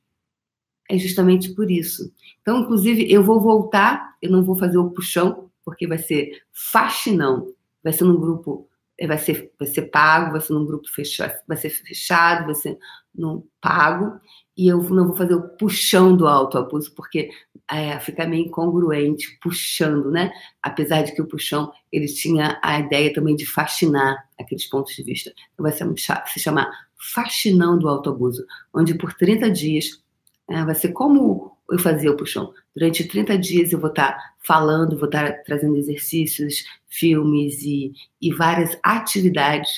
É 0.89 0.97
justamente 0.97 1.53
por 1.53 1.71
isso. 1.71 2.11
Então, 2.41 2.59
inclusive, 2.59 3.09
eu 3.09 3.23
vou 3.23 3.39
voltar, 3.39 4.17
eu 4.21 4.29
não 4.29 4.43
vou 4.43 4.57
fazer 4.57 4.77
o 4.77 4.89
puxão, 4.89 5.49
porque 5.63 5.87
vai 5.87 5.97
ser 5.97 6.41
faxinão 6.51 7.47
vai 7.83 7.93
ser 7.93 8.03
num 8.03 8.19
grupo, 8.19 8.69
eh, 8.97 9.07
vai 9.07 9.17
ser, 9.17 9.53
vai 9.57 9.67
ser 9.67 9.83
pago, 9.83 10.31
vai 10.31 10.41
ser 10.41 10.53
num 10.53 10.65
grupo 10.65 10.87
fechado, 10.89 11.33
vai 11.47 11.57
ser 11.57 11.69
fechado, 11.69 12.45
vai 12.45 12.55
ser 12.55 12.77
num 13.13 13.43
pago, 13.59 14.19
e 14.57 14.67
eu 14.67 14.81
não 14.83 15.07
vou 15.07 15.15
fazer 15.15 15.33
o 15.33 15.49
puxão 15.57 16.15
do 16.15 16.27
autoabuso, 16.27 16.93
porque 16.93 17.29
é, 17.69 17.99
fica 17.99 18.27
meio 18.27 18.45
incongruente, 18.45 19.37
puxando, 19.41 20.11
né? 20.11 20.31
Apesar 20.61 21.03
de 21.03 21.13
que 21.13 21.21
o 21.21 21.27
puxão, 21.27 21.71
ele 21.91 22.05
tinha 22.07 22.59
a 22.61 22.79
ideia 22.79 23.13
também 23.13 23.35
de 23.35 23.45
fascinar 23.45 24.17
aqueles 24.39 24.67
pontos 24.67 24.93
de 24.95 25.03
vista. 25.03 25.33
Então 25.53 25.63
vai 25.63 25.71
se 25.71 26.39
chamar 26.39 26.69
Faxinão 27.13 27.79
do 27.79 27.87
Autoabuso, 27.87 28.45
onde 28.73 28.93
por 28.93 29.13
30 29.13 29.49
dias 29.49 30.03
é, 30.49 30.63
vai 30.63 30.75
ser 30.75 30.89
como 30.89 31.50
eu 31.71 31.79
fazia 31.79 32.11
o 32.11 32.17
puxão. 32.17 32.53
Durante 32.75 33.07
30 33.07 33.37
dias 33.37 33.71
eu 33.71 33.79
vou 33.79 33.89
estar 33.89 34.17
falando, 34.39 34.97
vou 34.97 35.05
estar 35.05 35.31
trazendo 35.43 35.77
exercícios, 35.77 36.65
filmes 36.87 37.61
e, 37.63 37.93
e 38.21 38.33
várias 38.33 38.77
atividades 38.83 39.69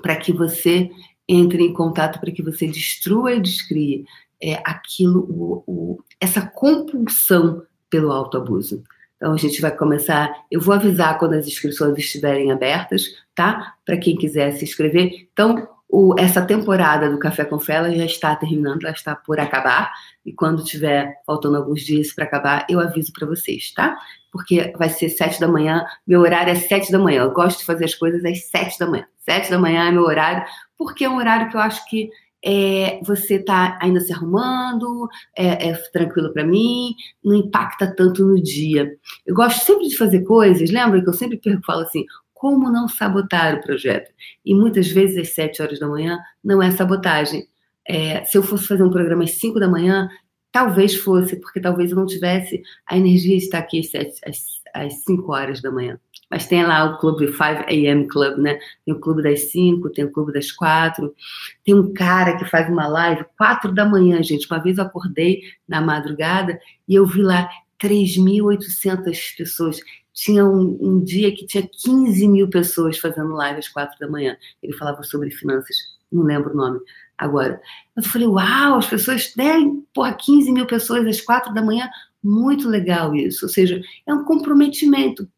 para 0.00 0.16
que 0.16 0.32
você 0.32 0.90
entre 1.28 1.62
em 1.62 1.72
contato, 1.72 2.20
para 2.20 2.30
que 2.30 2.42
você 2.42 2.66
destrua 2.66 3.34
e 3.34 3.40
descrie 3.40 4.04
é, 4.42 4.60
aquilo, 4.64 5.20
o, 5.30 5.64
o, 5.66 6.04
essa 6.20 6.42
compulsão 6.42 7.62
pelo 7.88 8.10
autoabuso. 8.10 8.82
Então 9.16 9.32
a 9.32 9.36
gente 9.36 9.60
vai 9.60 9.70
começar. 9.70 10.34
Eu 10.50 10.60
vou 10.60 10.74
avisar 10.74 11.18
quando 11.18 11.34
as 11.34 11.46
inscrições 11.46 11.96
estiverem 11.96 12.50
abertas, 12.50 13.04
tá? 13.34 13.76
Para 13.86 13.96
quem 13.96 14.16
quiser 14.16 14.50
se 14.52 14.64
inscrever. 14.64 15.28
Então 15.32 15.68
o, 15.92 16.14
essa 16.18 16.40
temporada 16.40 17.10
do 17.10 17.18
Café 17.18 17.44
com 17.44 17.60
Fé 17.60 17.94
já 17.94 18.06
está 18.06 18.34
terminando, 18.34 18.82
ela 18.82 18.94
está 18.94 19.14
por 19.14 19.38
acabar. 19.38 19.92
E 20.24 20.32
quando 20.32 20.64
tiver 20.64 21.20
faltando 21.26 21.58
alguns 21.58 21.82
dias 21.82 22.14
para 22.14 22.24
acabar, 22.24 22.66
eu 22.66 22.80
aviso 22.80 23.12
para 23.12 23.26
vocês, 23.26 23.72
tá? 23.74 23.98
Porque 24.32 24.72
vai 24.78 24.88
ser 24.88 25.10
sete 25.10 25.38
da 25.38 25.46
manhã, 25.46 25.84
meu 26.06 26.22
horário 26.22 26.50
é 26.50 26.54
sete 26.54 26.90
da 26.90 26.98
manhã. 26.98 27.24
Eu 27.24 27.32
gosto 27.32 27.58
de 27.58 27.66
fazer 27.66 27.84
as 27.84 27.94
coisas 27.94 28.24
às 28.24 28.46
sete 28.46 28.78
da 28.78 28.86
manhã. 28.86 29.04
Sete 29.18 29.50
da 29.50 29.58
manhã 29.58 29.86
é 29.86 29.90
meu 29.90 30.04
horário, 30.04 30.42
porque 30.78 31.04
é 31.04 31.10
um 31.10 31.18
horário 31.18 31.50
que 31.50 31.56
eu 31.56 31.60
acho 31.60 31.86
que 31.90 32.08
é, 32.42 32.98
você 33.04 33.34
está 33.34 33.78
ainda 33.80 34.00
se 34.00 34.14
arrumando, 34.14 35.08
é, 35.36 35.68
é 35.68 35.74
tranquilo 35.92 36.32
para 36.32 36.44
mim, 36.44 36.94
não 37.22 37.36
impacta 37.36 37.94
tanto 37.94 38.24
no 38.24 38.42
dia. 38.42 38.90
Eu 39.26 39.34
gosto 39.34 39.62
sempre 39.62 39.88
de 39.88 39.96
fazer 39.96 40.24
coisas, 40.24 40.70
lembra 40.70 41.02
que 41.02 41.08
eu 41.08 41.12
sempre 41.12 41.38
falo 41.64 41.82
assim: 41.82 42.04
como 42.42 42.72
não 42.72 42.88
sabotar 42.88 43.54
o 43.54 43.60
projeto. 43.60 44.10
E 44.44 44.52
muitas 44.52 44.88
vezes 44.88 45.16
às 45.16 45.28
7 45.28 45.62
horas 45.62 45.78
da 45.78 45.86
manhã 45.86 46.18
não 46.42 46.60
é 46.60 46.72
sabotagem. 46.72 47.46
É, 47.86 48.24
se 48.24 48.36
eu 48.36 48.42
fosse 48.42 48.66
fazer 48.66 48.82
um 48.82 48.90
programa 48.90 49.22
às 49.22 49.38
5 49.38 49.60
da 49.60 49.68
manhã, 49.68 50.08
talvez 50.50 50.96
fosse, 50.96 51.36
porque 51.36 51.60
talvez 51.60 51.92
eu 51.92 51.96
não 51.96 52.04
tivesse 52.04 52.60
a 52.84 52.98
energia 52.98 53.38
de 53.38 53.44
estar 53.44 53.60
aqui 53.60 53.78
às, 53.78 53.90
7, 53.92 54.20
às, 54.26 54.38
às 54.74 55.04
5 55.04 55.32
horas 55.32 55.62
da 55.62 55.70
manhã. 55.70 56.00
Mas 56.28 56.48
tem 56.48 56.64
lá 56.66 56.84
o 56.84 56.98
clube 56.98 57.28
5 57.28 57.42
AM 57.68 58.08
Club, 58.08 58.38
né? 58.38 58.58
Tem 58.84 58.92
o 58.92 58.98
clube 58.98 59.22
das 59.22 59.52
5, 59.52 59.90
tem 59.90 60.04
o 60.04 60.10
clube 60.10 60.32
das 60.32 60.50
4. 60.50 61.14
Tem 61.64 61.76
um 61.76 61.94
cara 61.94 62.36
que 62.38 62.44
faz 62.44 62.68
uma 62.68 62.88
live 62.88 63.24
4 63.38 63.70
da 63.72 63.84
manhã, 63.84 64.20
gente. 64.20 64.50
Uma 64.50 64.60
vez 64.60 64.78
eu 64.78 64.84
acordei 64.84 65.42
na 65.68 65.80
madrugada 65.80 66.58
e 66.88 66.96
eu 66.96 67.06
vi 67.06 67.22
lá 67.22 67.48
3.800 67.80 69.36
pessoas 69.36 69.80
tinha 70.12 70.44
um, 70.44 70.78
um, 70.80 71.02
dia 71.02 71.34
que 71.34 71.46
tinha 71.46 71.66
15 71.66 72.28
mil 72.28 72.48
pessoas 72.48 72.98
fazendo 72.98 73.34
live 73.34 73.58
às 73.58 73.68
quatro 73.68 73.98
da 73.98 74.08
manhã. 74.08 74.36
Ele 74.62 74.72
falava 74.74 75.02
sobre 75.02 75.30
finanças, 75.30 75.76
não 76.10 76.22
lembro 76.24 76.52
o 76.52 76.56
nome 76.56 76.80
agora. 77.16 77.60
Eu 77.96 78.02
falei, 78.02 78.26
uau, 78.26 78.78
as 78.78 78.86
pessoas, 78.86 79.34
né? 79.36 79.54
Porra, 79.94 80.14
15 80.14 80.52
mil 80.52 80.66
pessoas 80.66 81.06
às 81.06 81.20
quatro 81.20 81.54
da 81.54 81.62
manhã, 81.62 81.88
muito 82.22 82.68
legal 82.68 83.14
isso. 83.14 83.46
Ou 83.46 83.48
seja, 83.48 83.80
é 84.06 84.12
um 84.12 84.24
comprometimento. 84.24 85.28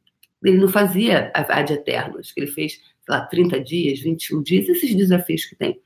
Ele 0.43 0.59
não 0.59 0.69
fazia 0.69 1.33
a 1.35 1.41
ad 1.41 1.73
eterno, 1.73 2.19
acho 2.19 2.35
que 2.35 2.41
ele 2.41 2.51
fez, 2.51 2.73
sei 2.73 2.83
lá, 3.09 3.23
30 3.27 3.61
dias, 3.61 4.01
21 4.01 4.43
dias, 4.43 4.69
esses 4.69 4.95
desafios 4.95 5.45
que 5.47 5.57
tem. 5.57 5.81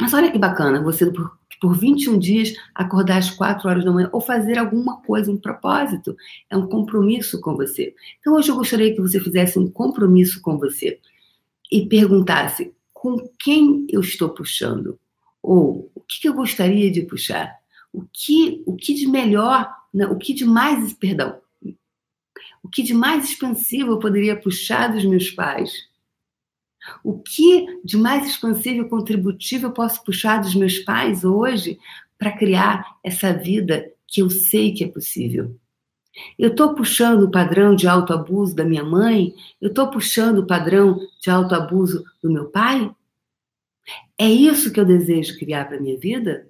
Mas 0.00 0.14
olha 0.14 0.30
que 0.30 0.38
bacana, 0.38 0.82
você 0.82 1.10
por 1.10 1.38
por 1.60 1.76
21 1.78 2.18
dias 2.18 2.54
acordar 2.74 3.18
às 3.18 3.30
4 3.30 3.68
horas 3.68 3.84
da 3.84 3.92
manhã 3.92 4.08
ou 4.12 4.20
fazer 4.20 4.58
alguma 4.58 4.96
coisa, 5.02 5.30
um 5.30 5.36
propósito. 5.36 6.16
É 6.48 6.56
um 6.56 6.66
compromisso 6.66 7.38
com 7.40 7.54
você. 7.54 7.94
Então 8.18 8.34
hoje 8.34 8.48
eu 8.48 8.56
gostaria 8.56 8.92
que 8.92 9.00
você 9.00 9.20
fizesse 9.20 9.58
um 9.58 9.70
compromisso 9.70 10.40
com 10.40 10.58
você 10.58 10.98
e 11.70 11.86
perguntasse 11.86 12.72
com 12.92 13.28
quem 13.38 13.86
eu 13.90 14.00
estou 14.00 14.30
puxando 14.30 14.98
ou 15.42 15.90
o 15.94 16.00
que 16.00 16.26
eu 16.26 16.34
gostaria 16.34 16.90
de 16.90 17.02
puxar, 17.02 17.54
o 17.92 18.04
que 18.12 18.62
o 18.66 18.74
que 18.74 18.94
de 18.94 19.06
melhor, 19.06 19.70
né? 19.92 20.06
o 20.06 20.16
que 20.16 20.34
de 20.34 20.44
mais, 20.44 20.92
perdão, 20.92 21.38
o 22.62 22.68
que 22.68 22.82
de 22.82 22.92
mais 22.92 23.30
expansivo 23.30 23.92
eu 23.92 23.98
poderia 23.98 24.36
puxar 24.36 24.88
dos 24.88 25.04
meus 25.04 25.30
pais 25.30 25.89
o 27.04 27.18
que 27.18 27.80
de 27.84 27.96
mais 27.96 28.26
expansivo 28.26 28.82
e 28.82 28.88
contributivo 28.88 29.66
eu 29.66 29.72
posso 29.72 30.02
puxar 30.04 30.40
dos 30.40 30.54
meus 30.54 30.78
pais 30.78 31.24
hoje 31.24 31.78
para 32.18 32.36
criar 32.36 32.98
essa 33.02 33.32
vida 33.32 33.92
que 34.06 34.22
eu 34.22 34.30
sei 34.30 34.72
que 34.72 34.84
é 34.84 34.88
possível? 34.88 35.56
Eu 36.38 36.50
estou 36.50 36.74
puxando 36.74 37.22
o 37.22 37.30
padrão 37.30 37.74
de 37.74 37.86
autoabuso 37.86 38.54
da 38.54 38.64
minha 38.64 38.84
mãe? 38.84 39.34
Eu 39.60 39.68
estou 39.68 39.90
puxando 39.90 40.38
o 40.38 40.46
padrão 40.46 40.98
de 41.20 41.30
autoabuso 41.30 42.04
do 42.22 42.30
meu 42.30 42.50
pai? 42.50 42.94
É 44.18 44.28
isso 44.28 44.72
que 44.72 44.80
eu 44.80 44.84
desejo 44.84 45.38
criar 45.38 45.66
para 45.66 45.80
minha 45.80 45.98
vida? 45.98 46.48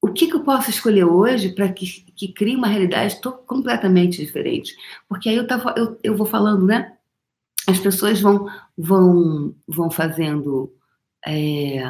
O 0.00 0.12
que, 0.12 0.26
que 0.26 0.34
eu 0.34 0.42
posso 0.42 0.70
escolher 0.70 1.04
hoje 1.04 1.54
para 1.54 1.72
que, 1.72 1.86
que 1.86 2.32
crie 2.32 2.56
uma 2.56 2.66
realidade 2.66 3.20
completamente 3.46 4.18
diferente? 4.18 4.74
Porque 5.08 5.28
aí 5.28 5.36
eu, 5.36 5.46
tava, 5.46 5.74
eu, 5.76 5.98
eu 6.02 6.16
vou 6.16 6.26
falando, 6.26 6.66
né? 6.66 6.96
As 7.72 7.78
pessoas 7.78 8.20
vão, 8.20 8.46
vão, 8.76 9.54
vão 9.66 9.90
fazendo 9.90 10.70
é, 11.26 11.82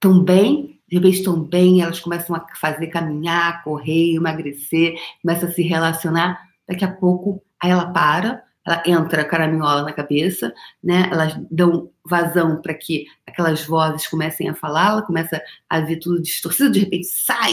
tão 0.00 0.24
bem, 0.24 0.80
de 0.88 0.96
repente 0.96 1.18
estão 1.18 1.38
bem, 1.44 1.82
elas 1.82 2.00
começam 2.00 2.34
a 2.34 2.46
fazer 2.56 2.86
caminhar, 2.86 3.62
correr, 3.62 4.14
emagrecer, 4.14 4.98
começam 5.20 5.46
a 5.46 5.52
se 5.52 5.62
relacionar. 5.62 6.40
Daqui 6.66 6.86
a 6.86 6.90
pouco, 6.90 7.42
aí 7.62 7.70
ela 7.70 7.92
para, 7.92 8.42
ela 8.66 8.82
entra 8.86 9.26
caraminhola 9.26 9.82
na 9.82 9.92
cabeça, 9.92 10.54
né? 10.82 11.06
Elas 11.12 11.38
dão 11.50 11.90
vazão 12.02 12.62
para 12.62 12.72
que 12.72 13.04
aquelas 13.26 13.62
vozes 13.66 14.06
comecem 14.06 14.48
a 14.48 14.54
falar, 14.54 14.92
ela 14.92 15.02
começa 15.02 15.38
a 15.68 15.80
ver 15.80 15.98
tudo 15.98 16.22
distorcido, 16.22 16.72
de 16.72 16.80
repente 16.80 17.06
sai, 17.08 17.52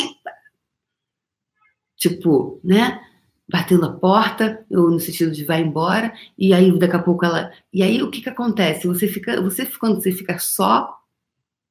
tipo, 1.98 2.62
né? 2.64 3.02
Batendo 3.48 3.86
a 3.86 3.94
porta, 3.94 4.66
ou 4.72 4.90
no 4.90 5.00
sentido 5.00 5.32
de 5.32 5.46
vai 5.46 5.62
embora, 5.62 6.14
e 6.38 6.54
aí 6.54 6.78
daqui 6.80 6.96
a 6.96 7.04
pouco 7.04 7.26
ela. 7.26 7.52
E 7.72 7.84
aí 7.84 8.02
o 8.02 8.10
que, 8.10 8.22
que 8.22 8.30
acontece? 8.30 8.88
Você 8.88 9.08
fica, 9.08 9.42
você 9.42 9.66
quando 9.66 10.02
você 10.02 10.12
fica 10.12 10.40
só, 10.40 11.00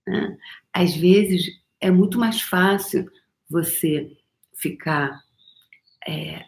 né? 0.07 0.37
às 0.73 0.95
vezes 0.95 1.47
é 1.81 1.91
muito 1.91 2.19
mais 2.19 2.41
fácil 2.41 3.11
você 3.51 4.11
ficar 4.55 5.21
é, 6.07 6.45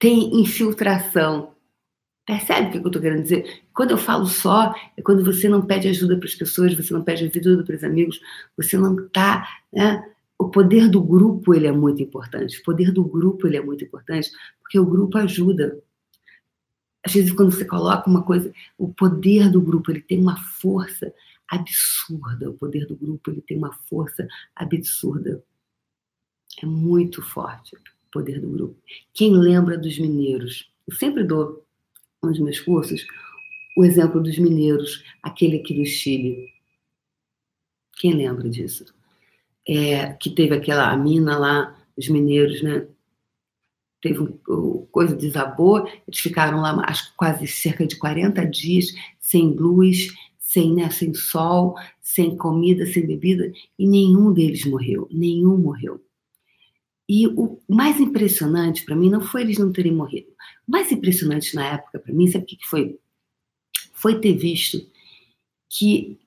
tem 0.00 0.40
infiltração. 0.40 1.54
Percebe 2.26 2.68
o 2.68 2.70
que 2.70 2.78
eu 2.78 2.86
estou 2.86 3.02
querendo 3.02 3.22
dizer? 3.22 3.62
Quando 3.74 3.90
eu 3.90 3.98
falo 3.98 4.26
só, 4.26 4.74
é 4.96 5.02
quando 5.02 5.24
você 5.24 5.48
não 5.48 5.62
pede 5.64 5.88
ajuda 5.88 6.16
para 6.16 6.26
as 6.26 6.34
pessoas, 6.34 6.74
você 6.74 6.92
não 6.92 7.02
pede 7.02 7.24
ajuda 7.24 7.64
para 7.64 7.76
os 7.76 7.84
amigos, 7.84 8.20
você 8.56 8.76
não 8.78 8.98
está. 9.06 9.46
Né? 9.72 10.02
O 10.40 10.48
poder 10.50 10.88
do 10.88 11.02
grupo 11.02 11.54
ele 11.54 11.66
é 11.66 11.72
muito 11.72 12.02
importante. 12.02 12.58
O 12.58 12.62
poder 12.62 12.92
do 12.92 13.04
grupo 13.04 13.46
ele 13.46 13.58
é 13.58 13.62
muito 13.62 13.84
importante, 13.84 14.30
porque 14.62 14.78
o 14.78 14.86
grupo 14.86 15.18
ajuda. 15.18 15.78
Às 17.04 17.12
vezes, 17.12 17.30
quando 17.30 17.52
você 17.52 17.62
coloca 17.62 18.08
uma 18.08 18.22
coisa, 18.22 18.50
o 18.78 18.88
poder 18.88 19.50
do 19.50 19.60
grupo 19.60 19.90
ele 19.90 20.00
tem 20.00 20.18
uma 20.18 20.38
força 20.38 21.12
absurda. 21.46 22.48
O 22.48 22.54
poder 22.54 22.86
do 22.86 22.96
grupo 22.96 23.30
ele 23.30 23.42
tem 23.42 23.58
uma 23.58 23.74
força 23.86 24.26
absurda. 24.56 25.44
É 26.62 26.64
muito 26.64 27.20
forte 27.20 27.76
poder 28.10 28.40
do 28.40 28.48
grupo. 28.48 28.76
Quem 29.12 29.36
lembra 29.36 29.76
dos 29.76 29.98
mineiros? 29.98 30.72
Eu 30.88 30.94
sempre 30.94 31.22
dou 31.22 31.66
nos 32.22 32.38
meus 32.38 32.58
cursos 32.60 33.04
o 33.76 33.84
exemplo 33.84 34.22
dos 34.22 34.38
mineiros, 34.38 35.04
aquele 35.22 35.58
aqui 35.58 35.74
do 35.74 35.84
Chile. 35.84 36.48
Quem 37.98 38.14
lembra 38.14 38.48
disso? 38.48 38.86
É, 39.68 40.14
que 40.14 40.30
teve 40.30 40.54
aquela 40.54 40.96
mina 40.96 41.38
lá, 41.38 41.76
os 41.96 42.08
mineiros, 42.08 42.62
né? 42.62 42.86
Teve 44.00 44.20
um, 44.20 44.38
um, 44.48 44.86
coisa 44.90 45.14
desabou, 45.14 45.86
eles 45.86 46.18
ficaram 46.18 46.60
lá 46.60 46.82
acho 46.86 47.14
quase 47.16 47.46
cerca 47.46 47.86
de 47.86 47.96
40 47.96 48.46
dias 48.46 48.86
sem 49.18 49.52
luz, 49.52 50.08
sem, 50.38 50.74
né, 50.74 50.90
sem 50.90 51.12
sol, 51.14 51.76
sem 52.00 52.36
comida, 52.36 52.86
sem 52.86 53.06
bebida, 53.06 53.52
e 53.78 53.86
nenhum 53.86 54.32
deles 54.32 54.64
morreu, 54.64 55.06
nenhum 55.10 55.56
morreu. 55.56 56.02
E 57.08 57.26
o 57.26 57.60
mais 57.68 58.00
impressionante 58.00 58.84
para 58.84 58.96
mim 58.96 59.10
não 59.10 59.20
foi 59.20 59.42
eles 59.42 59.58
não 59.58 59.72
terem 59.72 59.92
morrido. 59.92 60.28
O 60.66 60.72
mais 60.72 60.90
impressionante 60.90 61.54
na 61.54 61.74
época 61.74 61.98
para 61.98 62.14
mim, 62.14 62.26
sabe 62.26 62.44
o 62.44 62.46
que 62.46 62.66
foi? 62.66 62.98
Foi 63.92 64.20
ter 64.20 64.32
visto 64.32 64.84
que 65.68 66.18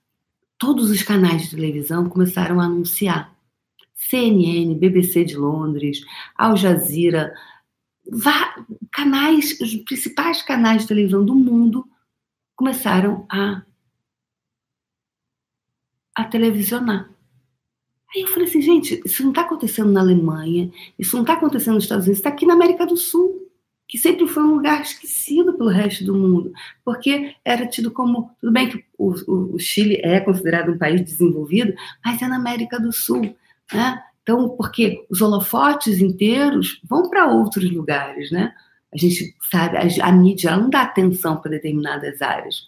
todos 0.63 0.89
os 0.89 1.03
canais 1.03 1.43
de 1.43 1.49
televisão 1.49 2.07
começaram 2.07 2.61
a 2.61 2.63
anunciar. 2.63 3.35
CNN, 3.93 4.73
BBC 4.75 5.25
de 5.25 5.35
Londres, 5.35 6.05
Al 6.37 6.55
Jazeera, 6.55 7.33
canais, 8.89 9.59
os 9.59 9.75
principais 9.75 10.41
canais 10.41 10.83
de 10.83 10.87
televisão 10.87 11.25
do 11.25 11.35
mundo 11.35 11.85
começaram 12.55 13.25
a, 13.29 13.61
a 16.15 16.23
televisionar. 16.23 17.13
Aí 18.15 18.21
eu 18.21 18.27
falei 18.27 18.47
assim, 18.47 18.61
gente, 18.61 19.01
isso 19.05 19.21
não 19.21 19.31
está 19.31 19.41
acontecendo 19.41 19.91
na 19.91 19.99
Alemanha, 19.99 20.71
isso 20.97 21.17
não 21.17 21.23
está 21.23 21.33
acontecendo 21.33 21.75
nos 21.75 21.83
Estados 21.83 22.05
Unidos, 22.05 22.19
está 22.19 22.29
aqui 22.29 22.45
na 22.45 22.53
América 22.53 22.85
do 22.85 22.95
Sul, 22.95 23.42
que 23.93 23.99
sempre 23.99 24.25
foi 24.25 24.41
um 24.41 24.55
lugar 24.55 24.81
esquecido 24.81 25.53
pelo 25.53 25.69
resto 25.69 26.03
do 26.03 26.15
mundo, 26.15 26.51
porque 26.83 27.35
era 27.45 27.67
tido 27.67 27.91
como. 27.91 28.31
Tudo 28.41 28.51
bem 28.51 28.67
que 28.67 28.83
o, 28.97 29.11
o, 29.27 29.53
o 29.53 29.59
Chile 29.59 30.01
é 30.03 30.19
considerado 30.19 30.71
um 30.71 30.79
país 30.79 30.99
desenvolvido, 30.99 31.75
mas 32.03 32.19
é 32.19 32.27
na 32.27 32.37
América 32.37 32.79
do 32.79 32.91
Sul. 32.91 33.37
Né? 33.71 34.03
Então, 34.23 34.49
porque 34.57 35.05
os 35.11 35.21
holofotes 35.21 36.01
inteiros 36.01 36.81
vão 36.89 37.07
para 37.07 37.27
outros 37.27 37.71
lugares, 37.71 38.31
né? 38.31 38.51
A 38.91 38.97
gente 38.97 39.35
sabe, 39.51 39.77
a, 39.77 40.07
a 40.07 40.11
mídia 40.11 40.57
não 40.57 40.71
dá 40.71 40.81
atenção 40.81 41.37
para 41.39 41.51
determinadas 41.51 42.19
áreas. 42.19 42.65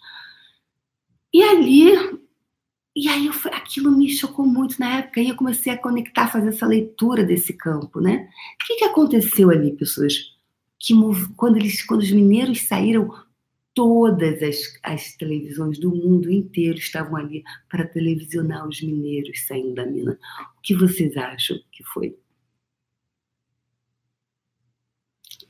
E 1.34 1.42
ali 1.42 2.20
e 2.94 3.08
aí 3.08 3.26
eu, 3.26 3.32
aquilo 3.52 3.90
me 3.90 4.08
chocou 4.08 4.46
muito 4.46 4.78
na 4.78 4.98
época, 4.98 5.20
e 5.20 5.28
eu 5.28 5.34
comecei 5.34 5.72
a 5.72 5.76
conectar, 5.76 6.28
fazer 6.28 6.50
essa 6.50 6.66
leitura 6.66 7.24
desse 7.24 7.52
campo, 7.52 8.00
né? 8.00 8.28
O 8.62 8.64
que, 8.64 8.76
que 8.76 8.84
aconteceu 8.84 9.50
ali, 9.50 9.72
pessoas? 9.72 10.35
Que 10.86 10.94
quando, 11.36 11.56
eles, 11.56 11.82
quando 11.82 12.02
os 12.02 12.12
mineiros 12.12 12.62
saíram, 12.62 13.12
todas 13.74 14.40
as, 14.40 14.78
as 14.84 15.16
televisões 15.16 15.80
do 15.80 15.90
mundo 15.90 16.30
inteiro 16.30 16.78
estavam 16.78 17.16
ali 17.16 17.42
para 17.68 17.84
televisionar 17.84 18.68
os 18.68 18.80
mineiros 18.80 19.44
saindo 19.48 19.74
da 19.74 19.84
mina. 19.84 20.12
O 20.56 20.60
que 20.62 20.76
vocês 20.76 21.16
acham 21.16 21.58
que 21.72 21.82
foi? 21.82 22.16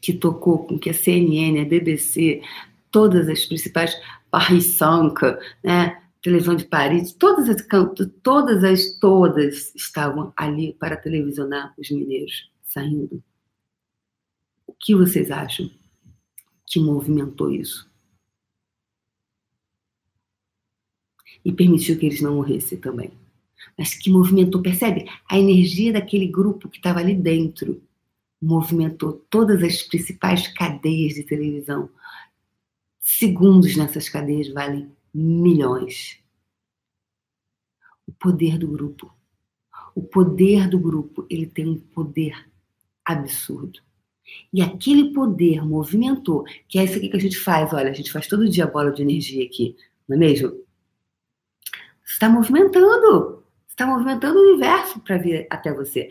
Que 0.00 0.14
tocou 0.14 0.66
com 0.66 0.78
que 0.78 0.88
a 0.88 0.94
CNN, 0.94 1.60
a 1.60 1.64
BBC, 1.66 2.40
todas 2.90 3.28
as 3.28 3.44
principais, 3.44 3.94
Paris 4.30 4.64
5, 4.78 5.20
né? 5.62 6.02
televisão 6.22 6.56
de 6.56 6.64
Paris, 6.64 7.12
todas 7.12 7.46
as 7.48 7.62
todas 8.22 8.64
as 8.64 8.98
todas 8.98 9.74
estavam 9.74 10.32
ali 10.34 10.72
para 10.80 10.96
televisionar 10.96 11.74
os 11.76 11.90
mineiros 11.90 12.50
saindo. 12.62 13.22
Que 14.80 14.94
vocês 14.94 15.30
acham 15.30 15.70
que 16.66 16.80
movimentou 16.80 17.52
isso? 17.52 17.90
E 21.44 21.52
permitiu 21.52 21.98
que 21.98 22.06
eles 22.06 22.20
não 22.20 22.36
morressem 22.36 22.78
também. 22.78 23.12
Mas 23.78 23.94
que 23.94 24.10
movimentou, 24.10 24.62
percebe? 24.62 25.06
A 25.28 25.38
energia 25.38 25.92
daquele 25.92 26.26
grupo 26.26 26.68
que 26.68 26.78
estava 26.78 27.00
ali 27.00 27.14
dentro 27.14 27.82
movimentou 28.40 29.12
todas 29.30 29.62
as 29.62 29.82
principais 29.82 30.48
cadeias 30.48 31.14
de 31.14 31.22
televisão. 31.22 31.88
Segundos 33.00 33.76
nessas 33.76 34.08
cadeias 34.08 34.48
valem 34.48 34.90
milhões. 35.12 36.18
O 38.06 38.12
poder 38.12 38.58
do 38.58 38.68
grupo. 38.68 39.12
O 39.94 40.02
poder 40.02 40.68
do 40.68 40.78
grupo, 40.78 41.26
ele 41.30 41.46
tem 41.46 41.68
um 41.68 41.78
poder 41.78 42.48
absurdo. 43.04 43.80
E 44.52 44.62
aquele 44.62 45.12
poder 45.12 45.64
movimentou, 45.64 46.44
que 46.68 46.78
é 46.78 46.84
isso 46.84 46.96
aqui 46.96 47.08
que 47.08 47.16
a 47.16 47.20
gente 47.20 47.38
faz, 47.38 47.72
olha, 47.72 47.90
a 47.90 47.94
gente 47.94 48.12
faz 48.12 48.26
todo 48.26 48.48
dia 48.48 48.66
bola 48.66 48.90
de 48.90 49.02
energia 49.02 49.44
aqui, 49.44 49.76
não 50.08 50.16
é 50.16 50.20
mesmo? 50.20 50.50
Você 52.04 52.12
está 52.12 52.28
movimentando 52.28 53.44
está 53.76 53.86
movimentando 53.86 54.38
o 54.38 54.42
universo 54.42 54.98
para 55.00 55.18
vir 55.18 55.46
até 55.50 55.70
você. 55.70 56.08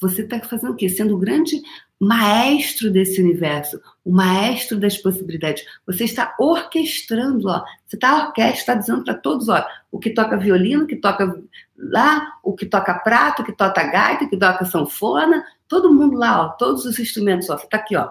Você 0.00 0.22
está 0.22 0.38
fazendo 0.40 0.72
o 0.72 0.76
quê? 0.76 0.88
Sendo 0.88 1.16
o 1.16 1.18
grande 1.18 1.60
maestro 1.98 2.88
desse 2.88 3.20
universo, 3.20 3.80
o 4.04 4.12
maestro 4.12 4.78
das 4.78 4.96
possibilidades. 4.96 5.64
Você 5.84 6.04
está 6.04 6.36
orquestrando, 6.38 7.48
ó. 7.48 7.64
Você 7.84 7.96
está 7.96 8.28
orquestra, 8.28 8.58
está 8.58 8.74
dizendo 8.74 9.02
para 9.04 9.14
todos, 9.14 9.48
ó, 9.48 9.66
o 9.90 9.98
que 9.98 10.10
toca 10.10 10.36
violino, 10.36 10.84
o 10.84 10.86
que 10.86 10.96
toca 10.96 11.42
lá, 11.76 12.38
o 12.44 12.54
que 12.54 12.64
toca 12.64 12.94
prato, 12.94 13.42
o 13.42 13.44
que 13.44 13.52
toca 13.52 13.82
gaita, 13.82 14.24
o 14.24 14.30
que 14.30 14.36
toca 14.36 14.64
sanfona, 14.64 15.44
todo 15.70 15.94
mundo 15.94 16.18
lá, 16.18 16.46
ó, 16.46 16.48
todos 16.48 16.84
os 16.84 16.98
instrumentos, 16.98 17.48
ó. 17.48 17.54
Está 17.54 17.78
aqui, 17.78 17.96
ó. 17.96 18.10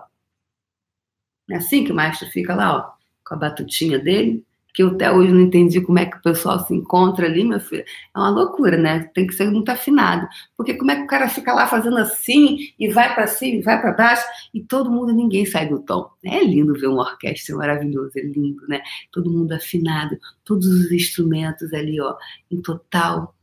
É 1.52 1.58
assim 1.58 1.84
que 1.84 1.91
o 1.91 1.95
maestro 1.95 2.28
fica 2.30 2.56
lá, 2.56 2.78
ó, 2.78 2.91
com 3.28 3.36
a 3.36 3.38
batutinha 3.38 4.00
dele, 4.00 4.45
que 4.74 4.82
eu 4.82 4.89
até 4.91 5.12
hoje 5.12 5.34
não 5.34 5.41
entendi 5.41 5.82
como 5.82 6.00
é 6.00 6.06
que 6.06 6.15
o 6.15 6.22
pessoal 6.22 6.60
se 6.65 6.74
encontra 6.74 7.26
ali, 7.26 7.43
meu 7.43 7.60
filho. 7.60 7.84
É 8.15 8.17
uma 8.17 8.30
loucura, 8.30 8.78
né? 8.78 9.10
Tem 9.13 9.28
que 9.28 9.34
ser 9.34 9.50
muito 9.50 9.69
afinado. 9.69 10.26
Porque 10.56 10.76
como 10.76 10.91
é 10.91 10.95
que 10.95 11.02
o 11.02 11.08
cara 11.08 11.28
fica 11.28 11.54
lá 11.54 11.67
fazendo 11.67 11.98
assim, 11.98 12.60
e 12.80 12.88
vai 12.88 13.13
para 13.13 13.28
cima, 13.28 13.58
e 13.58 13.62
vai 13.62 13.82
para 13.82 13.91
baixo, 13.91 14.26
e 14.54 14.63
todo 14.63 14.89
mundo, 14.89 15.12
ninguém 15.12 15.45
sai 15.45 15.67
do 15.67 15.82
tom. 15.82 16.10
É 16.24 16.41
lindo 16.41 16.74
ver 16.80 16.88
uma 16.88 17.02
orquestra 17.02 17.58
maravilhosa, 17.58 18.19
é 18.19 18.22
lindo, 18.22 18.65
né? 18.69 18.82
Todo 19.12 19.30
mundo 19.30 19.52
afinado, 19.52 20.17
todos 20.45 20.67
os 20.67 20.91
instrumentos 20.93 21.74
ali, 21.74 22.00
ó, 22.00 22.15
em 22.50 22.62
total 22.62 23.36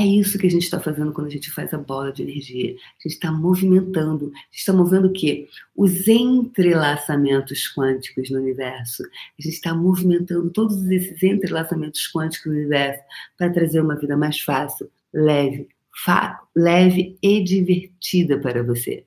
é 0.00 0.06
isso 0.06 0.38
que 0.38 0.46
a 0.46 0.50
gente 0.50 0.62
está 0.62 0.80
fazendo 0.80 1.12
quando 1.12 1.28
a 1.28 1.30
gente 1.30 1.50
faz 1.50 1.72
a 1.72 1.78
bola 1.78 2.12
de 2.12 2.22
energia. 2.22 2.72
A 2.72 3.02
gente 3.02 3.14
está 3.14 3.30
movimentando. 3.30 4.26
A 4.34 4.38
gente 4.50 4.58
está 4.58 4.72
movendo 4.72 5.08
o 5.08 5.12
quê? 5.12 5.48
Os 5.74 6.08
entrelaçamentos 6.08 7.72
quânticos 7.74 8.30
no 8.30 8.38
universo. 8.38 9.02
A 9.02 9.42
gente 9.42 9.54
está 9.54 9.74
movimentando 9.74 10.50
todos 10.50 10.84
esses 10.90 11.22
entrelaçamentos 11.22 12.10
quânticos 12.12 12.46
no 12.46 12.58
universo 12.58 13.02
para 13.36 13.50
trazer 13.50 13.80
uma 13.80 13.96
vida 13.96 14.16
mais 14.16 14.40
fácil, 14.40 14.90
leve, 15.12 15.68
leve 16.54 17.18
e 17.22 17.42
divertida 17.42 18.38
para 18.38 18.62
você. 18.62 19.04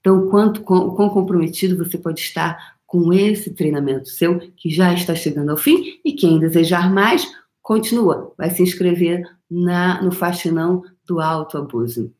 Então, 0.00 0.28
quanto 0.28 0.62
quão, 0.62 0.94
quão 0.94 1.08
comprometido 1.08 1.76
você 1.76 1.98
pode 1.98 2.20
estar 2.20 2.78
com 2.86 3.12
esse 3.12 3.52
treinamento 3.52 4.08
seu, 4.08 4.40
que 4.56 4.68
já 4.68 4.92
está 4.92 5.14
chegando 5.14 5.50
ao 5.50 5.56
fim, 5.56 6.00
e 6.04 6.12
quem 6.12 6.40
desejar 6.40 6.92
mais, 6.92 7.24
continua, 7.62 8.32
vai 8.36 8.50
se 8.50 8.62
inscrever 8.62 9.22
na, 9.50 10.02
no 10.02 10.12
Faxinão 10.12 10.82
do 11.06 11.20
Autoabuso, 11.20 12.12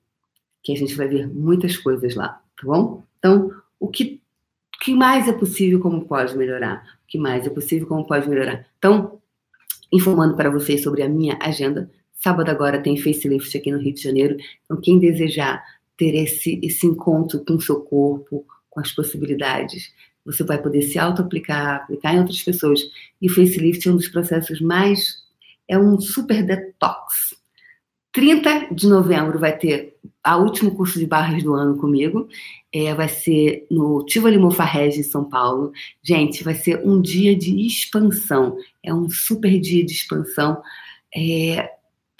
que 0.62 0.72
a 0.72 0.76
gente 0.76 0.94
vai 0.94 1.08
ver 1.08 1.28
muitas 1.28 1.76
coisas 1.76 2.14
lá, 2.14 2.40
tá 2.56 2.66
bom? 2.66 3.02
Então, 3.18 3.52
o 3.78 3.88
que, 3.88 4.20
que 4.82 4.94
mais 4.94 5.28
é 5.28 5.32
possível, 5.32 5.80
como 5.80 6.04
pode 6.04 6.36
melhorar? 6.36 6.82
O 7.04 7.06
que 7.06 7.18
mais 7.18 7.46
é 7.46 7.50
possível, 7.50 7.86
como 7.86 8.06
pode 8.06 8.28
melhorar? 8.28 8.66
Então, 8.78 9.18
informando 9.92 10.36
para 10.36 10.50
vocês 10.50 10.82
sobre 10.82 11.02
a 11.02 11.08
minha 11.08 11.38
agenda, 11.40 11.90
sábado 12.12 12.50
agora 12.50 12.82
tem 12.82 12.96
facelift 12.96 13.56
aqui 13.56 13.72
no 13.72 13.78
Rio 13.78 13.94
de 13.94 14.02
Janeiro, 14.02 14.36
então 14.64 14.80
quem 14.80 14.98
desejar 14.98 15.62
ter 15.96 16.14
esse, 16.14 16.58
esse 16.62 16.86
encontro 16.86 17.44
com 17.44 17.54
o 17.54 17.60
seu 17.60 17.80
corpo, 17.80 18.46
com 18.70 18.80
as 18.80 18.92
possibilidades, 18.92 19.92
você 20.24 20.44
vai 20.44 20.60
poder 20.60 20.82
se 20.82 20.98
auto-aplicar, 20.98 21.82
aplicar 21.82 22.14
em 22.14 22.20
outras 22.20 22.42
pessoas. 22.42 22.80
E 23.20 23.26
o 23.26 23.34
facelift 23.34 23.86
é 23.88 23.92
um 23.92 23.96
dos 23.96 24.08
processos 24.08 24.60
mais. 24.60 25.19
É 25.70 25.78
um 25.78 26.00
super 26.00 26.44
detox. 26.44 27.38
30 28.12 28.74
de 28.74 28.88
novembro 28.88 29.38
vai 29.38 29.56
ter 29.56 29.96
a 30.22 30.36
último 30.36 30.74
curso 30.74 30.98
de 30.98 31.06
barras 31.06 31.44
do 31.44 31.54
ano 31.54 31.78
comigo. 31.78 32.28
É, 32.72 32.92
vai 32.92 33.08
ser 33.08 33.68
no 33.70 34.04
Tivoli 34.04 34.36
Mofarrege, 34.36 34.98
em 34.98 35.04
São 35.04 35.24
Paulo. 35.24 35.70
Gente, 36.02 36.42
vai 36.42 36.54
ser 36.54 36.84
um 36.84 37.00
dia 37.00 37.36
de 37.36 37.64
expansão. 37.64 38.56
É 38.82 38.92
um 38.92 39.08
super 39.08 39.60
dia 39.60 39.86
de 39.86 39.92
expansão. 39.92 40.60
É, 41.16 41.70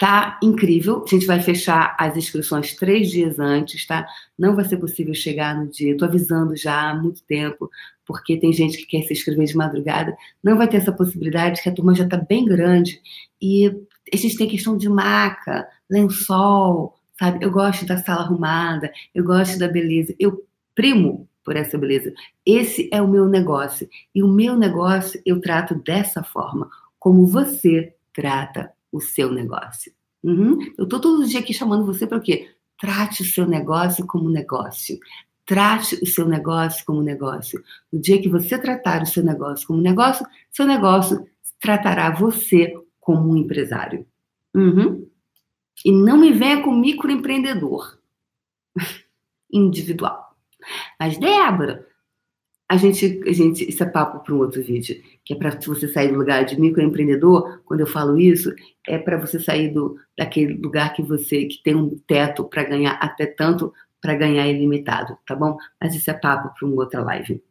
Tá 0.01 0.39
incrível. 0.41 1.03
A 1.05 1.07
gente 1.07 1.27
vai 1.27 1.39
fechar 1.43 1.95
as 1.95 2.17
inscrições 2.17 2.73
três 2.73 3.11
dias 3.11 3.37
antes, 3.39 3.85
tá? 3.85 4.03
Não 4.35 4.55
vai 4.55 4.65
ser 4.65 4.77
possível 4.77 5.13
chegar 5.13 5.55
no 5.55 5.69
dia. 5.69 5.91
Estou 5.91 6.07
avisando 6.07 6.55
já 6.55 6.89
há 6.89 6.95
muito 6.95 7.21
tempo, 7.25 7.69
porque 8.03 8.35
tem 8.35 8.51
gente 8.51 8.79
que 8.79 8.87
quer 8.87 9.03
se 9.03 9.13
inscrever 9.13 9.45
de 9.45 9.55
madrugada. 9.55 10.17
Não 10.43 10.57
vai 10.57 10.67
ter 10.67 10.77
essa 10.77 10.91
possibilidade, 10.91 11.61
que 11.61 11.69
a 11.69 11.71
turma 11.71 11.93
já 11.93 12.05
está 12.05 12.17
bem 12.17 12.45
grande. 12.45 12.99
E 13.39 13.67
a 14.11 14.17
gente 14.17 14.35
tem 14.37 14.49
questão 14.49 14.75
de 14.75 14.89
maca, 14.89 15.67
lençol, 15.87 16.95
sabe? 17.19 17.45
Eu 17.45 17.51
gosto 17.51 17.85
da 17.85 17.97
sala 17.97 18.23
arrumada, 18.23 18.91
eu 19.13 19.23
gosto 19.23 19.59
da 19.59 19.67
beleza. 19.67 20.15
Eu 20.19 20.43
primo 20.73 21.29
por 21.45 21.55
essa 21.55 21.77
beleza. 21.77 22.11
Esse 22.43 22.89
é 22.91 22.99
o 23.03 23.07
meu 23.07 23.29
negócio. 23.29 23.87
E 24.15 24.23
o 24.23 24.27
meu 24.27 24.57
negócio 24.57 25.21
eu 25.23 25.39
trato 25.39 25.75
dessa 25.75 26.23
forma, 26.23 26.67
como 26.97 27.27
você 27.27 27.93
trata 28.11 28.71
o 28.91 28.99
seu 28.99 29.31
negócio. 29.31 29.93
Uhum. 30.23 30.59
Eu 30.77 30.83
estou 30.83 30.99
todo 30.99 31.25
dia 31.25 31.39
aqui 31.39 31.53
chamando 31.53 31.85
você 31.85 32.05
para 32.05 32.17
o 32.17 32.21
quê? 32.21 32.51
Trate 32.79 33.23
o 33.23 33.25
seu 33.25 33.47
negócio 33.47 34.05
como 34.05 34.29
negócio. 34.29 34.99
Trate 35.45 35.95
o 35.95 36.05
seu 36.05 36.27
negócio 36.27 36.85
como 36.85 37.01
negócio. 37.01 37.63
No 37.91 37.99
dia 37.99 38.21
que 38.21 38.29
você 38.29 38.57
tratar 38.57 39.01
o 39.01 39.05
seu 39.05 39.23
negócio 39.23 39.67
como 39.67 39.81
negócio, 39.81 40.25
seu 40.51 40.65
negócio 40.65 41.27
tratará 41.59 42.11
você 42.11 42.73
como 42.99 43.31
um 43.31 43.37
empresário. 43.37 44.05
Uhum. 44.53 45.07
E 45.83 45.91
não 45.91 46.17
me 46.17 46.31
venha 46.31 46.61
com 46.61 46.71
microempreendedor 46.71 47.97
individual. 49.51 50.35
Mas, 50.99 51.17
Débora, 51.17 51.87
a 52.71 52.77
gente, 52.77 53.21
a 53.27 53.33
gente, 53.33 53.69
isso 53.69 53.83
é 53.83 53.85
papo 53.85 54.23
para 54.23 54.33
um 54.33 54.37
outro 54.37 54.63
vídeo, 54.63 54.95
que 55.25 55.33
é 55.33 55.35
para 55.35 55.49
você 55.59 55.89
sair 55.89 56.07
do 56.07 56.17
lugar 56.17 56.45
de 56.45 56.57
microempreendedor. 56.57 57.59
Quando 57.65 57.81
eu 57.81 57.85
falo 57.85 58.17
isso, 58.17 58.49
é 58.87 58.97
para 58.97 59.17
você 59.17 59.41
sair 59.41 59.73
do, 59.73 59.97
daquele 60.17 60.53
lugar 60.53 60.93
que 60.93 61.03
você 61.03 61.47
que 61.47 61.61
tem 61.61 61.75
um 61.75 61.99
teto 62.07 62.45
para 62.45 62.63
ganhar 62.63 62.93
até 62.93 63.25
tanto 63.25 63.73
para 63.99 64.15
ganhar 64.15 64.47
ilimitado, 64.47 65.17
tá 65.27 65.35
bom? 65.35 65.57
Mas 65.81 65.93
isso 65.95 66.09
é 66.09 66.13
papo 66.13 66.57
para 66.57 66.65
uma 66.65 66.77
outra 66.77 67.03
live. 67.03 67.43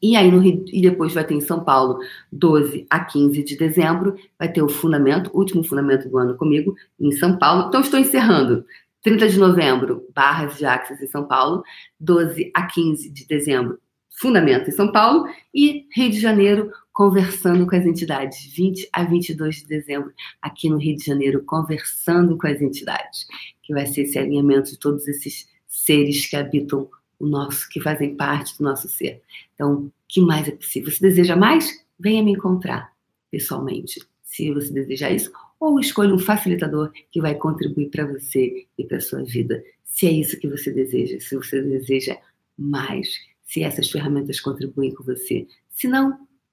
E 0.00 0.14
aí 0.14 0.30
no 0.30 0.38
Rio, 0.38 0.64
e 0.72 0.80
depois 0.80 1.12
vai 1.12 1.24
ter 1.24 1.34
em 1.34 1.40
São 1.40 1.64
Paulo, 1.64 1.98
12 2.30 2.86
a 2.88 3.00
15 3.00 3.42
de 3.42 3.56
dezembro, 3.56 4.14
vai 4.38 4.48
ter 4.48 4.62
o 4.62 4.68
fundamento, 4.68 5.28
último 5.34 5.64
fundamento 5.64 6.08
do 6.08 6.16
ano 6.18 6.36
comigo, 6.36 6.76
em 7.00 7.10
São 7.10 7.36
Paulo. 7.36 7.66
Então 7.66 7.80
estou 7.80 7.98
encerrando. 7.98 8.64
30 9.02 9.28
de 9.28 9.38
novembro, 9.40 10.06
Barras 10.14 10.56
de 10.56 10.64
Axis 10.64 11.02
em 11.02 11.08
São 11.08 11.24
Paulo, 11.24 11.64
12 11.98 12.52
a 12.54 12.64
15 12.64 13.10
de 13.10 13.26
dezembro, 13.26 13.80
Fundamento 14.18 14.68
em 14.68 14.72
São 14.72 14.90
Paulo 14.90 15.26
e 15.54 15.86
Rio 15.94 16.10
de 16.10 16.18
Janeiro, 16.18 16.72
conversando 16.92 17.64
com 17.66 17.76
as 17.76 17.86
entidades. 17.86 18.52
20 18.52 18.88
a 18.92 19.04
22 19.04 19.56
de 19.58 19.66
dezembro, 19.66 20.12
aqui 20.42 20.68
no 20.68 20.76
Rio 20.76 20.96
de 20.96 21.04
Janeiro, 21.04 21.44
conversando 21.44 22.36
com 22.36 22.48
as 22.48 22.60
entidades, 22.60 23.26
que 23.62 23.72
vai 23.72 23.86
ser 23.86 24.02
esse 24.02 24.18
alinhamento 24.18 24.72
de 24.72 24.78
todos 24.78 25.06
esses 25.06 25.48
seres 25.68 26.26
que 26.26 26.34
habitam 26.34 26.88
o 27.16 27.28
nosso, 27.28 27.68
que 27.68 27.80
fazem 27.80 28.16
parte 28.16 28.58
do 28.58 28.64
nosso 28.64 28.88
ser. 28.88 29.22
Então, 29.54 29.90
que 30.08 30.20
mais 30.20 30.48
é 30.48 30.52
possível? 30.52 30.90
Se 30.90 31.00
deseja 31.00 31.36
mais, 31.36 31.84
venha 31.98 32.22
me 32.22 32.32
encontrar 32.32 32.92
pessoalmente, 33.30 34.00
se 34.24 34.52
você 34.52 34.72
desejar 34.72 35.12
isso, 35.12 35.30
ou 35.60 35.78
escolha 35.78 36.12
um 36.12 36.18
facilitador 36.18 36.90
que 37.12 37.20
vai 37.20 37.36
contribuir 37.36 37.88
para 37.90 38.06
você 38.06 38.66
e 38.76 38.84
para 38.84 39.00
sua 39.00 39.22
vida, 39.22 39.62
se 39.84 40.06
é 40.06 40.10
isso 40.10 40.38
que 40.38 40.48
você 40.48 40.72
deseja, 40.72 41.20
se 41.20 41.36
você 41.36 41.62
deseja 41.62 42.16
mais 42.56 43.08
se 43.48 43.62
essas 43.62 43.90
ferramentas 43.90 44.38
contribuem 44.38 44.94
com 44.94 45.02
você. 45.02 45.48
Se 45.70 45.88
não, 45.88 46.12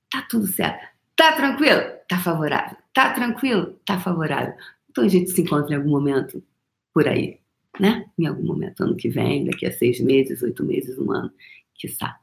tá 0.09 0.25
tudo 0.29 0.47
certo. 0.47 0.87
Tá 1.15 1.33
tranquilo? 1.33 1.81
Tá 2.07 2.17
favorável. 2.17 2.77
Tá 2.93 3.13
tranquilo? 3.13 3.79
Tá 3.85 3.99
favorável. 3.99 4.53
Então 4.89 5.03
a 5.03 5.07
gente 5.07 5.29
se 5.29 5.41
encontra 5.41 5.75
em 5.75 5.77
algum 5.77 5.89
momento 5.89 6.41
por 6.93 7.05
aí, 7.07 7.39
né? 7.77 8.05
Em 8.17 8.25
algum 8.25 8.45
momento, 8.45 8.81
ano 8.81 8.95
que 8.95 9.09
vem, 9.09 9.45
daqui 9.45 9.65
a 9.65 9.71
seis 9.71 9.99
meses, 9.99 10.41
oito 10.41 10.63
meses, 10.63 10.97
um 10.97 11.11
ano, 11.11 11.29
quiçá. 11.75 12.17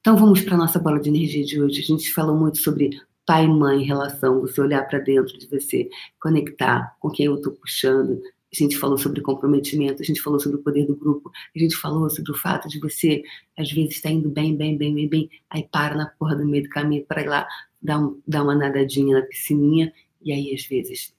Então 0.00 0.16
vamos 0.16 0.40
para 0.40 0.54
a 0.54 0.58
nossa 0.58 0.78
bola 0.78 1.00
de 1.00 1.08
energia 1.08 1.44
de 1.44 1.60
hoje. 1.60 1.80
A 1.80 1.84
gente 1.84 2.12
falou 2.12 2.36
muito 2.36 2.58
sobre 2.58 2.90
pai 3.26 3.44
e 3.44 3.48
mãe, 3.48 3.82
relação, 3.82 4.40
você 4.40 4.60
olhar 4.60 4.86
para 4.86 5.00
dentro 5.00 5.36
de 5.36 5.46
você, 5.48 5.88
conectar 6.20 6.96
com 7.00 7.10
quem 7.10 7.26
eu 7.26 7.34
estou 7.34 7.52
puxando, 7.52 8.20
a 8.54 8.56
gente 8.56 8.76
falou 8.76 8.98
sobre 8.98 9.22
comprometimento, 9.22 10.02
a 10.02 10.04
gente 10.04 10.20
falou 10.20 10.38
sobre 10.38 10.58
o 10.58 10.62
poder 10.62 10.86
do 10.86 10.94
grupo, 10.94 11.30
a 11.54 11.58
gente 11.58 11.74
falou 11.76 12.08
sobre 12.10 12.32
o 12.32 12.36
fato 12.36 12.68
de 12.68 12.78
você, 12.78 13.22
às 13.56 13.70
vezes, 13.72 13.94
estar 13.94 14.10
tá 14.10 14.14
indo 14.14 14.28
bem, 14.28 14.54
bem, 14.54 14.76
bem, 14.76 14.94
bem, 14.94 15.08
bem, 15.08 15.30
aí 15.48 15.66
para 15.72 15.94
na 15.94 16.06
porra 16.06 16.36
do 16.36 16.44
meio 16.44 16.64
do 16.64 16.68
caminho 16.68 17.04
para 17.06 17.22
ir 17.22 17.28
lá 17.28 17.48
dar, 17.80 17.98
um, 17.98 18.20
dar 18.28 18.42
uma 18.42 18.54
nadadinha 18.54 19.20
na 19.20 19.26
piscininha, 19.26 19.92
e 20.20 20.32
aí, 20.32 20.54
às 20.54 20.66
vezes, 20.66 21.14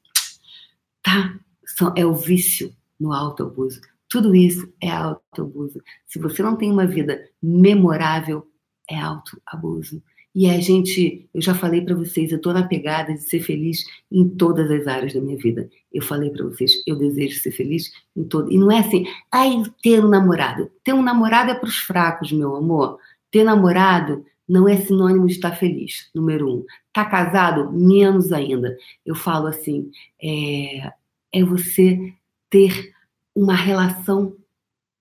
tá? 1.02 1.38
É 1.96 2.06
o 2.06 2.14
vício 2.14 2.74
no 3.00 3.12
autoabuso. 3.12 3.82
Tudo 4.08 4.36
isso 4.36 4.72
é 4.80 4.92
autoabuso. 4.92 5.82
Se 6.06 6.20
você 6.20 6.44
não 6.44 6.56
tem 6.56 6.72
uma 6.72 6.86
vida 6.86 7.28
memorável, 7.42 8.48
é 8.88 8.98
autoabuso. 9.00 10.04
E 10.36 10.50
a 10.50 10.60
gente, 10.60 11.30
eu 11.34 11.42
já 11.42 11.54
falei 11.54 11.82
para 11.82 11.96
vocês, 11.96 12.32
eu 12.32 12.38
estou 12.38 12.54
na 12.54 12.68
pegada 12.68 13.14
de 13.14 13.22
ser 13.22 13.40
feliz 13.40 13.86
em 14.12 14.28
todas 14.28 14.70
as 14.72 14.88
áreas 14.88 15.14
da 15.14 15.22
minha 15.22 15.38
vida. 15.38 15.70
Eu 15.92 16.02
falei 16.02 16.32
para 16.32 16.46
vocês, 16.46 16.82
eu 16.88 16.96
desejo 16.96 17.40
ser 17.40 17.52
feliz 17.52 17.92
em 18.16 18.24
todo. 18.24 18.52
E 18.52 18.58
não 18.58 18.72
é 18.72 18.80
assim, 18.80 19.06
ai, 19.32 19.62
ter 19.84 20.04
um 20.04 20.10
namorado. 20.10 20.72
Ter 20.84 20.94
um 20.94 21.04
namorado 21.04 21.52
é 21.52 21.56
para 21.56 21.70
os 21.70 21.78
fracos, 21.78 22.32
meu 22.32 22.56
amor. 22.56 22.98
Ter 23.30 23.44
namorado 23.44 24.26
não 24.50 24.68
é 24.68 24.76
sinônimo 24.78 25.28
de 25.28 25.34
estar 25.34 25.52
feliz, 25.52 26.10
número 26.16 26.50
um. 26.50 26.66
Tá 26.92 27.06
casado, 27.06 27.72
menos 27.72 28.32
ainda. 28.32 28.76
Eu 29.06 29.14
falo 29.16 29.48
assim, 29.48 29.92
é, 30.22 30.92
é 31.32 31.44
você 31.44 32.14
ter 32.50 32.92
uma 33.36 33.56
relação 33.56 34.36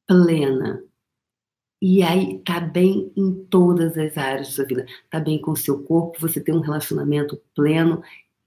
plena 0.07 0.83
e 1.83 2.01
aí 2.01 2.39
tá 2.45 2.61
bem 2.61 3.11
em 3.17 3.35
todas 3.51 3.99
as 3.99 4.17
áreas 4.17 4.47
da 4.47 4.55
sua 4.55 4.65
vida. 4.65 4.87
Tá 5.11 5.19
bem 5.19 5.41
com 5.41 5.51
o 5.51 5.57
seu 5.57 5.83
corpo, 5.83 6.21
você 6.21 6.41
tem 6.41 6.55
um 6.55 6.61
relacionamento 6.61 7.43
pleno, 7.57 8.01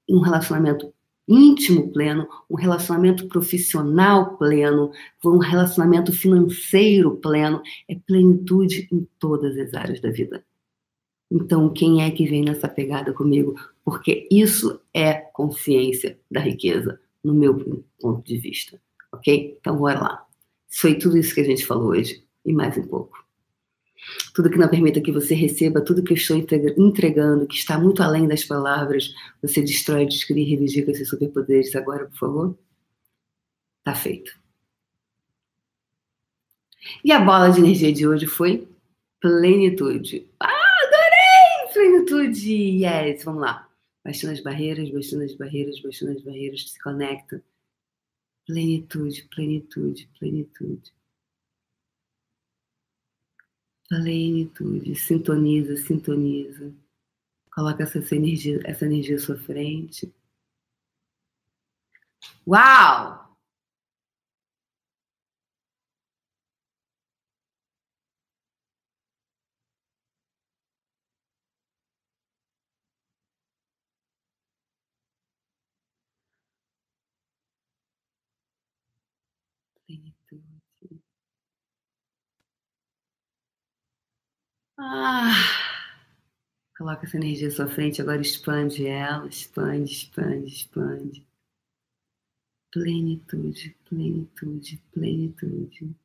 um 0.09 0.21
relacionamento 0.21 0.93
íntimo 1.27 1.91
pleno, 1.91 2.29
um 2.49 2.55
relacionamento 2.55 3.27
profissional 3.27 4.37
pleno, 4.37 4.89
um 5.21 5.37
relacionamento 5.37 6.13
financeiro 6.13 7.17
pleno, 7.17 7.61
é 7.89 7.95
plenitude 7.95 8.87
em 8.89 9.05
todas 9.19 9.57
as 9.57 9.73
áreas 9.73 9.99
da 9.99 10.11
vida. 10.11 10.45
Então, 11.29 11.67
quem 11.73 12.03
é 12.03 12.11
que 12.11 12.25
vem 12.25 12.45
nessa 12.45 12.69
pegada 12.69 13.11
comigo? 13.11 13.55
Porque 13.83 14.29
isso 14.31 14.79
é 14.93 15.13
consciência 15.13 16.17
da 16.31 16.39
riqueza, 16.39 17.01
no 17.21 17.33
meu 17.33 17.83
ponto 17.99 18.25
de 18.25 18.37
vista. 18.37 18.79
Ok? 19.11 19.57
Então, 19.59 19.75
bora 19.75 19.99
lá. 19.99 20.25
Foi 20.69 20.95
tudo 20.95 21.17
isso 21.17 21.35
que 21.35 21.41
a 21.41 21.45
gente 21.45 21.65
falou 21.65 21.89
hoje 21.89 22.23
e 22.45 22.53
mais 22.53 22.77
um 22.77 22.87
pouco. 22.87 23.24
Tudo 24.33 24.49
que 24.49 24.57
não 24.57 24.67
permita 24.67 25.01
que 25.01 25.11
você 25.11 25.33
receba 25.33 25.81
tudo 25.81 26.03
que 26.03 26.13
eu 26.13 26.17
estou 26.17 26.37
entregando, 26.37 27.47
que 27.47 27.55
está 27.55 27.79
muito 27.79 28.03
além 28.03 28.27
das 28.27 28.43
palavras, 28.43 29.13
você 29.41 29.61
destrói, 29.61 30.05
descreve 30.05 30.65
e 30.65 30.83
com 30.83 30.91
esses 30.91 31.09
superpoderes 31.09 31.75
agora, 31.75 32.05
por 32.05 32.17
favor? 32.17 32.57
Tá 33.83 33.95
feito. 33.95 34.31
E 37.03 37.11
a 37.11 37.19
bola 37.19 37.49
de 37.49 37.59
energia 37.59 37.91
de 37.91 38.07
hoje 38.07 38.27
foi 38.27 38.67
plenitude. 39.19 40.27
Ah, 40.39 40.51
adorei! 40.83 41.73
Plenitude! 41.73 42.83
Yes! 42.83 43.23
Vamos 43.23 43.41
lá. 43.41 43.67
Baixando 44.03 44.33
as 44.33 44.39
barreiras, 44.39 44.89
baixando 44.91 45.23
as 45.23 45.33
barreiras, 45.33 45.81
baixando 45.81 46.11
as 46.11 46.21
barreiras, 46.21 46.71
se 46.71 46.79
conecta. 46.79 47.43
Plenitude, 48.45 49.27
plenitude, 49.33 50.07
plenitude. 50.19 50.94
Plenitude. 53.89 54.95
Sintoniza, 54.95 55.75
sintoniza. 55.77 56.71
Coloca 57.51 57.83
essa 57.83 58.15
energia, 58.15 58.59
essa 58.65 58.85
energia 58.85 59.15
à 59.15 59.19
sua 59.19 59.37
frente. 59.37 60.13
Uau! 62.45 63.25
plenitude. 79.87 80.43
Ah, 84.77 85.33
coloca 86.77 87.05
essa 87.05 87.17
energia 87.17 87.47
à 87.47 87.51
sua 87.51 87.67
frente, 87.67 88.01
agora 88.01 88.21
expande 88.21 88.85
ela, 88.85 89.27
expande, 89.27 89.91
expande, 89.91 90.47
expande. 90.47 91.27
Plenitude, 92.71 93.75
plenitude, 93.89 94.77
plenitude. 94.91 95.95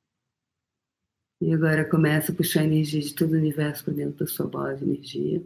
E 1.40 1.52
agora 1.54 1.88
começa 1.88 2.32
a 2.32 2.34
puxar 2.34 2.60
a 2.60 2.64
energia 2.64 3.00
de 3.00 3.14
todo 3.14 3.32
o 3.32 3.36
universo 3.38 3.84
para 3.84 3.94
dentro 3.94 4.24
da 4.24 4.26
sua 4.26 4.46
bola 4.46 4.76
de 4.76 4.84
energia. 4.84 5.42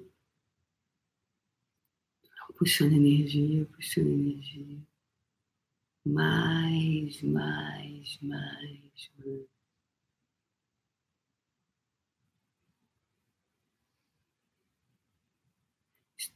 Puxando 2.56 2.92
energia, 2.92 3.66
puxando 3.66 4.08
energia 4.08 4.78
mais, 6.04 7.22
mais, 7.22 8.18
mais, 8.22 9.10
mais. 9.14 9.53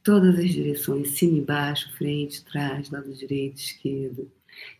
Todas 0.09 0.39
as 0.39 0.49
direções, 0.49 1.09
cima 1.09 1.37
e 1.37 1.41
baixo, 1.41 1.95
frente, 1.95 2.43
trás, 2.43 2.89
lado 2.89 3.13
direito, 3.13 3.57
esquerdo. 3.57 4.27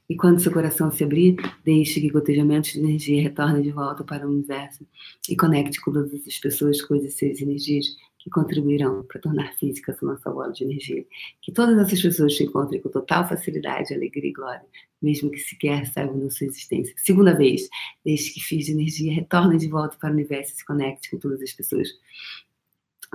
E 0.09 0.15
quando 0.15 0.41
seu 0.41 0.51
coração 0.51 0.89
se 0.89 1.03
abrir, 1.03 1.35
deixe 1.63 2.01
que 2.01 2.09
gotejamentos 2.09 2.73
de 2.73 2.79
energia 2.79 3.21
retornem 3.21 3.61
de 3.61 3.69
volta 3.69 4.03
para 4.03 4.25
o 4.25 4.31
universo 4.31 4.83
e 5.29 5.35
conecte 5.37 5.79
com 5.81 5.93
todas 5.93 6.11
as 6.15 6.37
pessoas, 6.39 6.81
coisas, 6.81 7.13
seres 7.13 7.39
e 7.39 7.43
energias 7.43 7.85
que 8.17 8.27
contribuirão 8.31 9.03
para 9.03 9.21
tornar 9.21 9.53
física 9.53 9.91
essa 9.91 10.03
nossa 10.03 10.31
bola 10.31 10.51
de 10.51 10.63
energia. 10.63 11.05
Que 11.43 11.51
todas 11.51 11.77
essas 11.77 12.01
pessoas 12.01 12.33
te 12.33 12.45
encontrem 12.45 12.81
com 12.81 12.89
total 12.89 13.29
facilidade, 13.29 13.93
alegria 13.93 14.31
e 14.31 14.33
glória, 14.33 14.65
mesmo 14.99 15.29
que 15.29 15.37
sequer 15.37 15.85
saibam 15.85 16.19
da 16.19 16.31
sua 16.31 16.47
existência. 16.47 16.95
Segunda 16.97 17.35
vez, 17.35 17.69
deixe 18.03 18.33
que 18.33 18.39
fios 18.39 18.65
de 18.65 18.71
energia 18.71 19.13
retornem 19.13 19.59
de 19.59 19.67
volta 19.67 19.95
para 19.95 20.09
o 20.09 20.13
universo 20.13 20.53
e 20.53 20.55
se 20.55 20.65
conecte 20.65 21.11
com 21.11 21.19
todas 21.19 21.39
as 21.39 21.53
pessoas, 21.53 21.87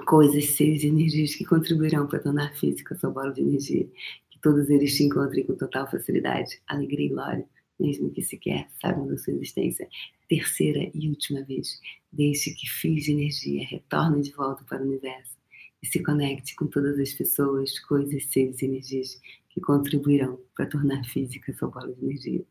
coisas, 0.02 0.44
seres 0.50 0.84
energias 0.84 1.34
que 1.34 1.44
contribuirão 1.44 2.06
para 2.06 2.18
tornar 2.18 2.54
física 2.54 2.94
sua 2.96 3.10
bola 3.10 3.32
de 3.32 3.40
energia. 3.40 3.88
Que 4.30 4.38
todos 4.40 4.68
eles 4.68 4.94
te 4.94 5.04
encontrem 5.04 5.44
com 5.44 5.54
total 5.54 5.90
facilidade, 5.90 6.60
alegria 6.66 7.06
e 7.06 7.10
glória, 7.10 7.48
mesmo 7.78 8.10
que 8.10 8.22
sequer 8.22 8.68
saibam 8.80 9.06
da 9.06 9.16
sua 9.16 9.32
existência. 9.34 9.88
Terceira 10.28 10.90
e 10.94 11.08
última 11.08 11.42
vez, 11.42 11.80
deixe 12.12 12.52
que 12.54 12.68
fios 12.68 13.04
de 13.04 13.12
energia 13.12 13.66
retornem 13.66 14.22
de 14.22 14.32
volta 14.32 14.64
para 14.64 14.82
o 14.82 14.86
universo 14.86 15.36
e 15.82 15.86
se 15.86 16.02
conecte 16.02 16.54
com 16.56 16.66
todas 16.66 16.98
as 16.98 17.12
pessoas, 17.12 17.78
coisas, 17.80 18.24
seres 18.26 18.62
e 18.62 18.66
energias 18.66 19.20
que 19.50 19.60
contribuirão 19.60 20.40
para 20.56 20.66
tornar 20.66 21.04
física 21.04 21.52
sua 21.52 21.68
bola 21.68 21.92
de 21.92 22.04
energia. 22.04 22.44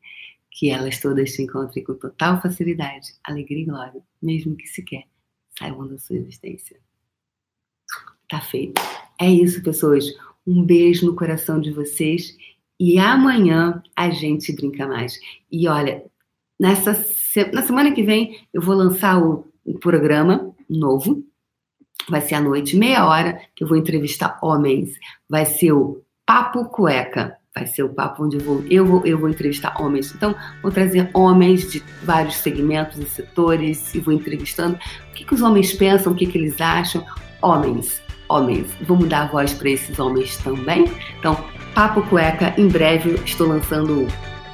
Que 0.51 0.69
elas 0.69 1.01
todas 1.01 1.33
se 1.33 1.41
encontrem 1.41 1.83
com 1.83 1.95
total 1.95 2.39
facilidade, 2.39 3.13
alegria 3.23 3.63
e 3.63 3.65
glória, 3.65 4.03
mesmo 4.21 4.55
que 4.55 4.67
sequer 4.67 5.05
saibam 5.57 5.87
da 5.87 5.97
sua 5.97 6.17
existência. 6.17 6.79
Tá 8.29 8.39
feito. 8.41 8.81
É 9.19 9.29
isso, 9.29 9.63
pessoas. 9.63 10.05
Um 10.45 10.63
beijo 10.63 11.05
no 11.05 11.15
coração 11.15 11.59
de 11.59 11.71
vocês 11.71 12.35
e 12.79 12.99
amanhã 12.99 13.81
a 13.95 14.09
gente 14.09 14.53
brinca 14.53 14.87
mais. 14.87 15.19
E 15.51 15.67
olha, 15.67 16.03
nessa 16.59 16.91
na 17.51 17.61
semana 17.61 17.91
que 17.91 18.03
vem 18.03 18.45
eu 18.53 18.61
vou 18.61 18.75
lançar 18.75 19.21
o, 19.21 19.47
o 19.65 19.79
programa 19.79 20.53
novo. 20.69 21.23
Vai 22.09 22.21
ser 22.21 22.35
à 22.35 22.41
noite, 22.41 22.75
meia 22.75 23.07
hora, 23.07 23.39
que 23.55 23.63
eu 23.63 23.67
vou 23.67 23.77
entrevistar 23.77 24.37
homens. 24.41 24.97
Vai 25.29 25.45
ser 25.45 25.71
o 25.71 26.03
Papo 26.25 26.65
Cueca. 26.65 27.37
Vai 27.55 27.67
ser 27.67 27.83
o 27.83 27.89
papo 27.89 28.23
onde 28.23 28.37
eu 28.37 28.41
vou, 28.41 28.63
eu 28.67 28.85
vou, 28.85 29.05
eu 29.05 29.17
vou 29.17 29.29
entrevistar 29.29 29.79
homens. 29.79 30.13
Então, 30.15 30.35
vou 30.63 30.71
trazer 30.71 31.07
homens 31.13 31.71
de 31.71 31.83
vários 32.01 32.35
segmentos 32.37 32.97
e 32.97 33.05
setores 33.05 33.93
e 33.93 33.99
vou 33.99 34.11
entrevistando 34.11 34.75
o 34.75 35.13
que, 35.13 35.23
que 35.23 35.33
os 35.35 35.41
homens 35.43 35.71
pensam, 35.71 36.11
o 36.11 36.15
que, 36.15 36.25
que 36.25 36.35
eles 36.35 36.59
acham. 36.59 37.05
Homens, 37.43 38.01
homens. 38.33 38.67
Vamos 38.81 39.07
dar 39.07 39.29
voz 39.29 39.53
para 39.53 39.69
esses 39.69 39.97
homens 39.99 40.37
também. 40.37 40.91
Então, 41.19 41.37
Papo 41.73 42.01
Cueca, 42.03 42.53
em 42.57 42.67
breve 42.67 43.19
estou 43.25 43.47
lançando 43.47 44.03
o 44.03 44.07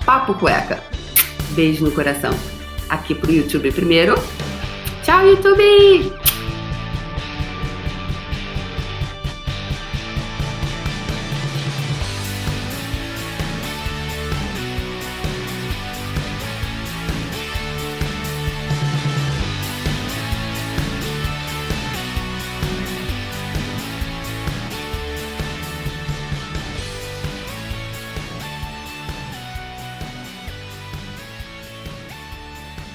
Papo 0.05 0.33
Cueca. 0.33 0.83
Beijo 1.51 1.83
no 1.83 1.91
coração. 1.91 2.31
Aqui 2.89 3.13
pro 3.15 3.31
YouTube 3.31 3.71
primeiro. 3.71 4.15
Tchau, 5.03 5.25
YouTube! 5.25 6.38